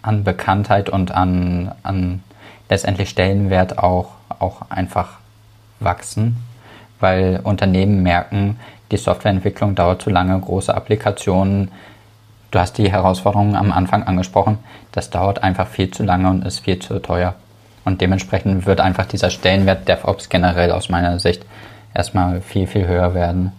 an 0.01 0.23
Bekanntheit 0.23 0.89
und 0.89 1.11
an, 1.11 1.71
an 1.83 2.23
letztendlich 2.69 3.09
Stellenwert 3.09 3.77
auch, 3.77 4.11
auch 4.39 4.69
einfach 4.69 5.17
wachsen, 5.79 6.37
weil 6.99 7.39
Unternehmen 7.43 8.03
merken, 8.03 8.59
die 8.91 8.97
Softwareentwicklung 8.97 9.75
dauert 9.75 10.01
zu 10.01 10.09
lange, 10.09 10.39
große 10.39 10.73
Applikationen 10.73 11.71
Du 12.53 12.59
hast 12.59 12.77
die 12.77 12.91
Herausforderungen 12.91 13.55
am 13.55 13.71
Anfang 13.71 14.03
angesprochen. 14.03 14.59
Das 14.91 15.09
dauert 15.09 15.41
einfach 15.41 15.67
viel 15.67 15.89
zu 15.89 16.03
lange 16.03 16.29
und 16.29 16.45
ist 16.45 16.59
viel 16.59 16.77
zu 16.77 16.99
teuer. 16.99 17.33
Und 17.83 17.99
dementsprechend 17.99 18.67
wird 18.67 18.79
einfach 18.79 19.07
dieser 19.07 19.31
Stellenwert 19.31 19.87
DevOps 19.87 20.29
generell 20.29 20.71
aus 20.71 20.87
meiner 20.87 21.19
Sicht 21.19 21.47
erstmal 21.95 22.41
viel, 22.41 22.67
viel 22.67 22.85
höher 22.85 23.15
werden. 23.15 23.53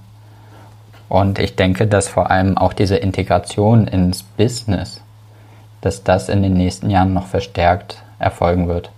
Und 1.09 1.40
ich 1.40 1.57
denke, 1.57 1.88
dass 1.88 2.07
vor 2.07 2.30
allem 2.30 2.57
auch 2.57 2.72
diese 2.72 2.94
Integration 2.94 3.88
ins 3.88 4.22
Business, 4.22 5.00
dass 5.80 6.04
das 6.04 6.28
in 6.28 6.44
den 6.44 6.54
nächsten 6.54 6.88
Jahren 6.88 7.14
noch 7.14 7.26
verstärkt 7.26 8.00
erfolgen 8.20 8.68
wird. 8.68 8.92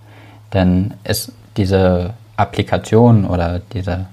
Denn 0.52 0.92
es, 1.04 1.32
diese 1.56 2.12
Applikation 2.37 3.24
oder 3.24 3.62
diese 3.72 4.04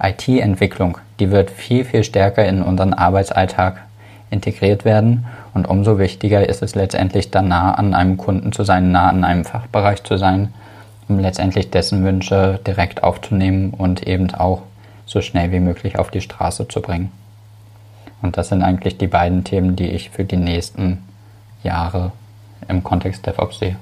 IT-Entwicklung, 0.00 0.98
die 1.18 1.32
wird 1.32 1.50
viel, 1.50 1.84
viel 1.84 2.04
stärker 2.04 2.44
in 2.44 2.62
unseren 2.62 2.94
Arbeitsalltag 2.94 3.83
integriert 4.30 4.84
werden. 4.84 5.26
Und 5.54 5.66
umso 5.66 5.98
wichtiger 5.98 6.48
ist 6.48 6.62
es 6.62 6.74
letztendlich 6.74 7.30
dann 7.30 7.48
nah 7.48 7.74
an 7.74 7.94
einem 7.94 8.16
Kunden 8.16 8.52
zu 8.52 8.64
sein, 8.64 8.92
nah 8.92 9.08
an 9.08 9.24
einem 9.24 9.44
Fachbereich 9.44 10.02
zu 10.02 10.16
sein, 10.16 10.52
um 11.08 11.18
letztendlich 11.18 11.70
dessen 11.70 12.04
Wünsche 12.04 12.60
direkt 12.66 13.02
aufzunehmen 13.02 13.72
und 13.72 14.06
eben 14.06 14.34
auch 14.34 14.62
so 15.06 15.20
schnell 15.20 15.52
wie 15.52 15.60
möglich 15.60 15.98
auf 15.98 16.10
die 16.10 16.20
Straße 16.20 16.66
zu 16.68 16.80
bringen. 16.80 17.12
Und 18.22 18.36
das 18.36 18.48
sind 18.48 18.62
eigentlich 18.62 18.96
die 18.96 19.06
beiden 19.06 19.44
Themen, 19.44 19.76
die 19.76 19.90
ich 19.90 20.10
für 20.10 20.24
die 20.24 20.38
nächsten 20.38 21.02
Jahre 21.62 22.12
im 22.68 22.82
Kontext 22.82 23.26
DevOps 23.26 23.58
sehe. 23.58 23.76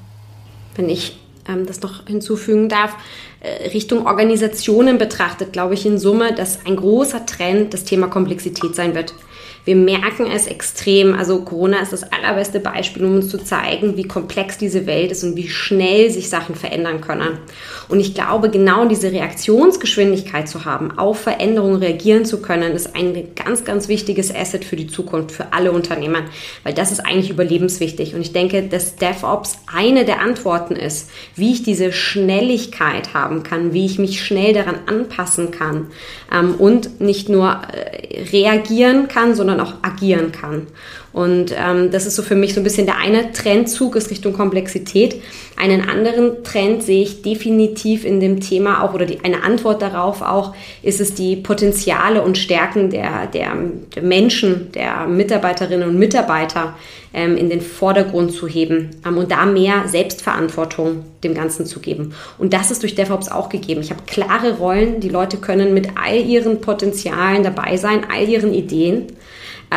Wenn 0.74 0.88
ich 0.88 1.16
ähm, 1.48 1.66
das 1.66 1.80
noch 1.80 2.06
hinzufügen 2.06 2.68
darf, 2.68 2.94
äh, 3.40 3.68
Richtung 3.68 4.06
Organisationen 4.06 4.98
betrachtet, 4.98 5.52
glaube 5.52 5.74
ich 5.74 5.86
in 5.86 5.98
Summe, 5.98 6.34
dass 6.34 6.66
ein 6.66 6.76
großer 6.76 7.26
Trend 7.26 7.74
das 7.74 7.84
Thema 7.84 8.08
Komplexität 8.08 8.74
sein 8.74 8.94
wird. 8.94 9.14
Wir 9.64 9.76
merken 9.76 10.26
es 10.26 10.46
extrem. 10.48 11.14
Also 11.14 11.40
Corona 11.42 11.80
ist 11.80 11.92
das 11.92 12.02
allerbeste 12.02 12.58
Beispiel, 12.58 13.04
um 13.04 13.14
uns 13.16 13.28
zu 13.28 13.38
zeigen, 13.38 13.96
wie 13.96 14.02
komplex 14.02 14.58
diese 14.58 14.86
Welt 14.86 15.12
ist 15.12 15.22
und 15.22 15.36
wie 15.36 15.48
schnell 15.48 16.10
sich 16.10 16.28
Sachen 16.28 16.56
verändern 16.56 17.00
können. 17.00 17.38
Und 17.88 18.00
ich 18.00 18.14
glaube, 18.14 18.50
genau 18.50 18.86
diese 18.86 19.12
Reaktionsgeschwindigkeit 19.12 20.48
zu 20.48 20.64
haben, 20.64 20.98
auf 20.98 21.20
Veränderungen 21.20 21.76
reagieren 21.76 22.24
zu 22.24 22.42
können, 22.42 22.72
ist 22.72 22.96
ein 22.96 23.28
ganz, 23.36 23.64
ganz 23.64 23.86
wichtiges 23.86 24.34
Asset 24.34 24.64
für 24.64 24.76
die 24.76 24.88
Zukunft, 24.88 25.30
für 25.30 25.52
alle 25.52 25.70
Unternehmen, 25.70 26.24
weil 26.64 26.74
das 26.74 26.90
ist 26.90 27.00
eigentlich 27.00 27.30
überlebenswichtig. 27.30 28.14
Und 28.14 28.22
ich 28.22 28.32
denke, 28.32 28.62
dass 28.62 28.96
DevOps 28.96 29.58
eine 29.72 30.04
der 30.04 30.20
Antworten 30.20 30.74
ist, 30.74 31.10
wie 31.36 31.52
ich 31.52 31.62
diese 31.62 31.92
Schnelligkeit 31.92 33.14
haben 33.14 33.42
kann, 33.44 33.72
wie 33.72 33.86
ich 33.86 33.98
mich 33.98 34.24
schnell 34.24 34.54
daran 34.54 34.76
anpassen 34.86 35.52
kann 35.52 35.88
ähm, 36.32 36.54
und 36.56 37.00
nicht 37.00 37.28
nur 37.28 37.60
äh, 37.72 38.22
reagieren 38.32 39.06
kann, 39.06 39.34
sondern 39.34 39.51
auch 39.60 39.74
agieren 39.82 40.32
kann. 40.32 40.66
Und 41.12 41.54
ähm, 41.56 41.90
das 41.90 42.06
ist 42.06 42.16
so 42.16 42.22
für 42.22 42.34
mich 42.34 42.54
so 42.54 42.60
ein 42.60 42.64
bisschen 42.64 42.86
der 42.86 42.96
eine 42.96 43.32
Trendzug 43.32 43.96
ist 43.96 44.10
Richtung 44.10 44.32
Komplexität. 44.32 45.20
Einen 45.56 45.88
anderen 45.88 46.42
Trend 46.42 46.82
sehe 46.82 47.02
ich 47.02 47.22
definitiv 47.22 48.04
in 48.04 48.18
dem 48.18 48.40
Thema 48.40 48.82
auch 48.82 48.94
oder 48.94 49.04
die, 49.04 49.22
eine 49.22 49.44
Antwort 49.44 49.82
darauf 49.82 50.22
auch 50.22 50.54
ist 50.82 51.00
es 51.00 51.14
die 51.14 51.36
Potenziale 51.36 52.22
und 52.22 52.38
Stärken 52.38 52.88
der, 52.88 53.26
der, 53.26 53.54
der 53.94 54.02
Menschen, 54.02 54.72
der 54.72 55.06
Mitarbeiterinnen 55.06 55.86
und 55.86 55.98
Mitarbeiter 55.98 56.74
ähm, 57.12 57.36
in 57.36 57.50
den 57.50 57.60
Vordergrund 57.60 58.32
zu 58.32 58.48
heben 58.48 58.90
ähm, 59.06 59.18
und 59.18 59.30
da 59.30 59.44
mehr 59.44 59.86
Selbstverantwortung 59.86 61.04
dem 61.22 61.34
Ganzen 61.34 61.66
zu 61.66 61.80
geben. 61.80 62.14
Und 62.38 62.54
das 62.54 62.70
ist 62.70 62.82
durch 62.82 62.94
DevOps 62.94 63.28
auch 63.28 63.50
gegeben. 63.50 63.82
Ich 63.82 63.90
habe 63.90 64.02
klare 64.06 64.56
Rollen, 64.56 65.00
die 65.00 65.10
Leute 65.10 65.36
können 65.36 65.74
mit 65.74 65.90
all 66.02 66.16
ihren 66.16 66.62
Potenzialen 66.62 67.42
dabei 67.42 67.76
sein, 67.76 68.06
all 68.10 68.26
ihren 68.26 68.54
Ideen 68.54 69.08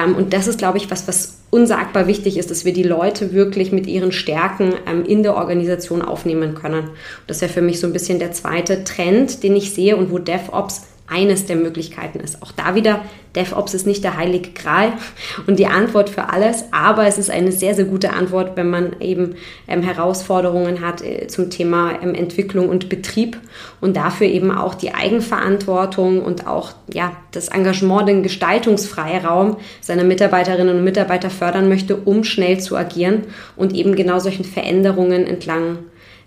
und 0.04 0.34
das 0.34 0.48
ist, 0.48 0.58
glaube 0.58 0.78
ich, 0.78 0.92
was, 0.92 1.08
was 1.08 1.38
unsagbar 1.50 2.08
wichtig 2.08 2.38
ist, 2.38 2.52
dass 2.52 2.66
wir 2.66 2.74
die 2.74 2.84
Leute 2.84 3.32
wirklich 3.34 3.72
mit 3.72 3.88
ihren 3.88 4.12
Stärken 4.12 4.74
ähm, 4.88 5.06
in 5.06 5.24
der 5.24 5.36
Organisation 5.36 6.02
aufnehmen 6.02 6.54
können. 6.54 6.90
Das 7.28 7.42
wäre 7.42 7.52
für 7.52 7.62
mich 7.62 7.80
so 7.80 7.88
ein 7.88 7.94
bisschen 7.94 8.20
der 8.20 8.34
zweite 8.34 8.84
Trend, 8.84 9.42
den 9.44 9.56
ich 9.56 9.74
sehe 9.74 9.96
und 9.96 10.12
wo 10.12 10.20
DevOps 10.20 10.84
eines 11.08 11.46
der 11.46 11.56
Möglichkeiten 11.56 12.20
ist. 12.20 12.42
Auch 12.42 12.52
da 12.52 12.74
wieder, 12.74 13.02
DevOps 13.36 13.76
ist 13.76 13.86
nicht 13.86 14.04
der 14.04 14.18
heilige 14.18 14.52
Gral 14.52 14.94
und 15.48 15.60
die 15.60 15.68
Antwort 15.68 16.10
für 16.10 16.30
alles, 16.30 16.66
aber 16.72 17.06
es 17.06 17.18
ist 17.18 17.30
eine 17.30 17.52
sehr, 17.52 17.76
sehr 17.76 17.86
gute 17.86 18.12
Antwort, 18.14 18.58
wenn 18.58 18.70
man 18.70 18.96
eben 19.00 19.36
ähm, 19.68 19.84
Herausforderungen 19.84 20.82
hat 20.82 21.04
äh, 21.04 21.28
zum 21.28 21.50
Thema 21.52 21.92
ähm, 22.02 22.16
Entwicklung 22.16 22.70
und 22.70 22.90
Betrieb 22.90 23.38
und 23.82 23.96
dafür 23.96 24.28
eben 24.28 24.50
auch 24.52 24.74
die 24.74 24.96
Eigenverantwortung 24.96 26.24
und 26.24 26.48
auch 26.48 26.72
ja, 26.92 27.16
das 27.32 27.50
Engagement, 27.50 28.10
den 28.10 28.24
Gestaltungsfreiraum 28.24 29.58
seiner 29.82 30.04
Mitarbeiterinnen 30.04 30.78
und 30.78 30.84
Mitarbeiter 30.84 31.30
fördern 31.30 31.70
möchte, 31.70 31.98
um 31.98 32.24
schnell 32.24 32.60
zu 32.60 32.76
agieren 32.76 33.26
und 33.56 33.76
eben 33.76 33.96
genau 33.96 34.18
solchen 34.18 34.46
Veränderungen 34.46 35.28
entlang 35.28 35.80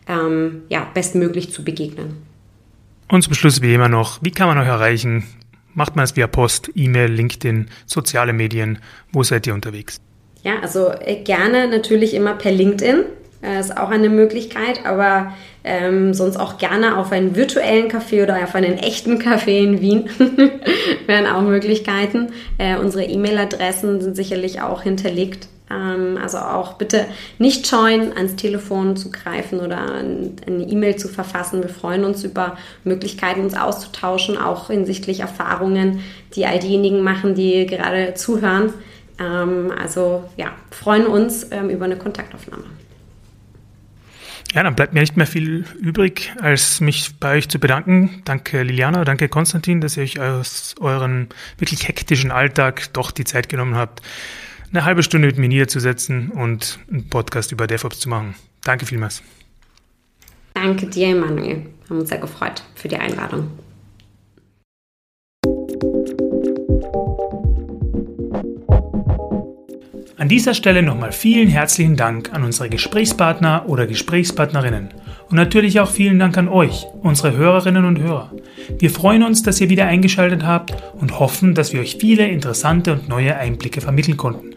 ähm, 0.07 0.63
ja, 0.69 0.87
bestmöglich 0.95 1.53
zu 1.53 1.65
begegnen. 1.65 2.28
Und 3.11 3.23
zum 3.23 3.35
Schluss 3.35 3.63
wie 3.63 3.73
immer 3.73 3.89
noch, 3.89 4.19
wie 4.23 4.31
kann 4.31 4.49
man 4.49 4.59
euch 4.59 4.67
erreichen? 4.67 5.25
Macht 5.75 5.97
man 5.97 6.05
es 6.05 6.17
via 6.17 6.27
Post, 6.27 6.71
E-Mail, 6.75 7.11
LinkedIn, 7.11 7.69
soziale 7.87 8.33
Medien? 8.33 8.79
Wo 9.13 9.23
seid 9.23 9.47
ihr 9.47 9.55
unterwegs? 9.55 10.01
Ja, 10.43 10.61
also 10.61 10.91
äh, 10.91 11.23
gerne 11.23 11.69
natürlich 11.69 12.15
immer 12.15 12.35
per 12.35 12.53
LinkedIn. 12.53 13.05
äh, 13.43 13.61
ist 13.61 13.77
auch 13.77 13.91
eine 13.91 14.09
Möglichkeit, 14.11 14.85
aber 14.85 15.33
ähm, 15.65 16.13
sonst 16.13 16.37
auch 16.37 16.59
gerne 16.59 16.97
auf 16.97 17.13
einen 17.13 17.35
virtuellen 17.35 17.91
Café 17.91 18.23
oder 18.23 18.43
auf 18.43 18.55
einen 18.55 18.79
echten 18.79 19.19
Café 19.19 19.63
in 19.63 19.81
Wien 19.81 20.11
wären 21.07 21.27
auch 21.27 21.43
Möglichkeiten. 21.43 22.33
Äh, 22.59 22.77
unsere 22.77 23.05
E-Mail-Adressen 23.05 24.01
sind 24.01 24.17
sicherlich 24.17 24.61
auch 24.61 24.83
hinterlegt. 24.83 25.49
Ähm, 25.71 26.19
also 26.21 26.39
auch 26.39 26.75
bitte 26.75 27.07
nicht 27.39 27.67
scheuen, 27.67 28.13
ans 28.17 28.37
Telefon 28.37 28.97
zu 28.97 29.11
greifen 29.11 29.61
oder 29.61 29.95
eine 29.95 30.65
E-Mail 30.65 30.97
zu 30.97 31.09
verfassen. 31.09 31.63
Wir 31.63 31.69
freuen 31.69 32.05
uns 32.05 32.25
über 32.25 32.57
Möglichkeiten, 32.85 33.41
uns 33.41 33.55
auszutauschen, 33.55 34.39
auch 34.39 34.69
hinsichtlich 34.69 35.21
Erfahrungen, 35.21 36.01
die 36.35 36.47
all 36.47 36.59
diejenigen 36.59 37.03
machen, 37.03 37.35
die 37.35 37.67
gerade 37.67 38.15
zuhören. 38.15 38.73
Ähm, 39.19 39.73
also 39.79 40.25
ja, 40.37 40.53
freuen 40.71 41.07
uns 41.07 41.47
ähm, 41.51 41.71
über 41.71 41.85
eine 41.85 41.97
Kontaktaufnahme. 41.97 42.65
Ja, 44.55 44.63
dann 44.63 44.75
bleibt 44.75 44.95
mir 44.95 45.01
nicht 45.01 45.17
mehr 45.17 45.27
viel 45.27 45.67
übrig, 45.79 46.33
als 46.41 46.81
mich 46.81 47.19
bei 47.21 47.37
euch 47.37 47.51
zu 47.51 47.59
bedanken. 47.59 48.23
Danke 48.25 48.63
Liliana, 48.63 49.05
danke 49.05 49.29
Konstantin, 49.29 49.83
dass 49.83 49.99
ihr 49.99 50.05
euch 50.05 50.21
aus 50.21 50.75
euren 50.81 51.29
wirklich 51.59 51.87
hektischen 51.87 52.31
Alltag 52.31 52.91
doch 52.95 53.11
die 53.11 53.25
Zeit 53.25 53.51
genommen 53.51 53.75
habt, 53.75 54.01
eine 54.71 54.85
halbe 54.85 55.03
Stunde 55.03 55.29
mit 55.29 55.39
mir 55.39 55.49
niederzusetzen 55.49 56.31
und 56.31 56.79
einen 56.91 57.09
Podcast 57.09 57.53
über 57.53 57.67
DevOps 57.67 58.01
zu 58.01 58.09
machen. 58.09 58.35
Danke 58.65 58.87
vielmals. 58.87 59.23
Danke 60.55 60.87
dir, 60.87 61.09
Emanuel. 61.09 61.67
Haben 61.89 62.01
uns 62.01 62.09
sehr 62.09 62.19
gefreut 62.19 62.63
für 62.75 62.89
die 62.89 62.97
Einladung. 62.97 63.51
An 70.19 70.29
dieser 70.29 70.53
Stelle 70.53 70.83
nochmal 70.83 71.13
vielen 71.13 71.49
herzlichen 71.49 71.97
Dank 71.97 72.35
an 72.35 72.43
unsere 72.43 72.69
Gesprächspartner 72.69 73.65
oder 73.69 73.87
Gesprächspartnerinnen 73.87 74.89
und 75.31 75.37
natürlich 75.37 75.79
auch 75.79 75.89
vielen 75.89 76.19
Dank 76.19 76.37
an 76.37 76.49
euch, 76.49 76.87
unsere 77.03 77.37
Hörerinnen 77.37 77.85
und 77.85 78.01
Hörer. 78.01 78.33
Wir 78.79 78.91
freuen 78.91 79.23
uns, 79.23 79.45
dass 79.45 79.61
ihr 79.61 79.69
wieder 79.69 79.87
eingeschaltet 79.87 80.45
habt 80.45 80.75
und 80.95 81.21
hoffen, 81.21 81.55
dass 81.55 81.73
wir 81.73 81.81
euch 81.81 81.97
viele 82.01 82.27
interessante 82.27 82.93
und 82.95 83.09
neue 83.09 83.37
Einblicke 83.37 83.81
vermitteln 83.81 84.17
konnten. 84.17 84.57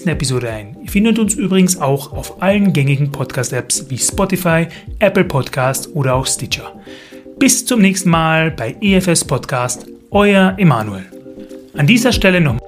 Episode 0.09 0.49
ein. 0.49 0.77
Ihr 0.83 0.89
findet 0.89 1.19
uns 1.19 1.35
übrigens 1.35 1.79
auch 1.79 2.13
auf 2.13 2.41
allen 2.41 2.73
gängigen 2.73 3.11
Podcast-Apps 3.11 3.89
wie 3.89 3.97
Spotify, 3.97 4.67
Apple 4.99 5.25
Podcast 5.25 5.89
oder 5.93 6.15
auch 6.15 6.25
Stitcher. 6.25 6.73
Bis 7.37 7.65
zum 7.65 7.81
nächsten 7.81 8.09
Mal 8.09 8.51
bei 8.51 8.75
EFS 8.81 9.25
Podcast, 9.25 9.87
euer 10.11 10.55
Emanuel. 10.57 11.05
An 11.75 11.87
dieser 11.87 12.11
Stelle 12.11 12.41
noch 12.41 12.59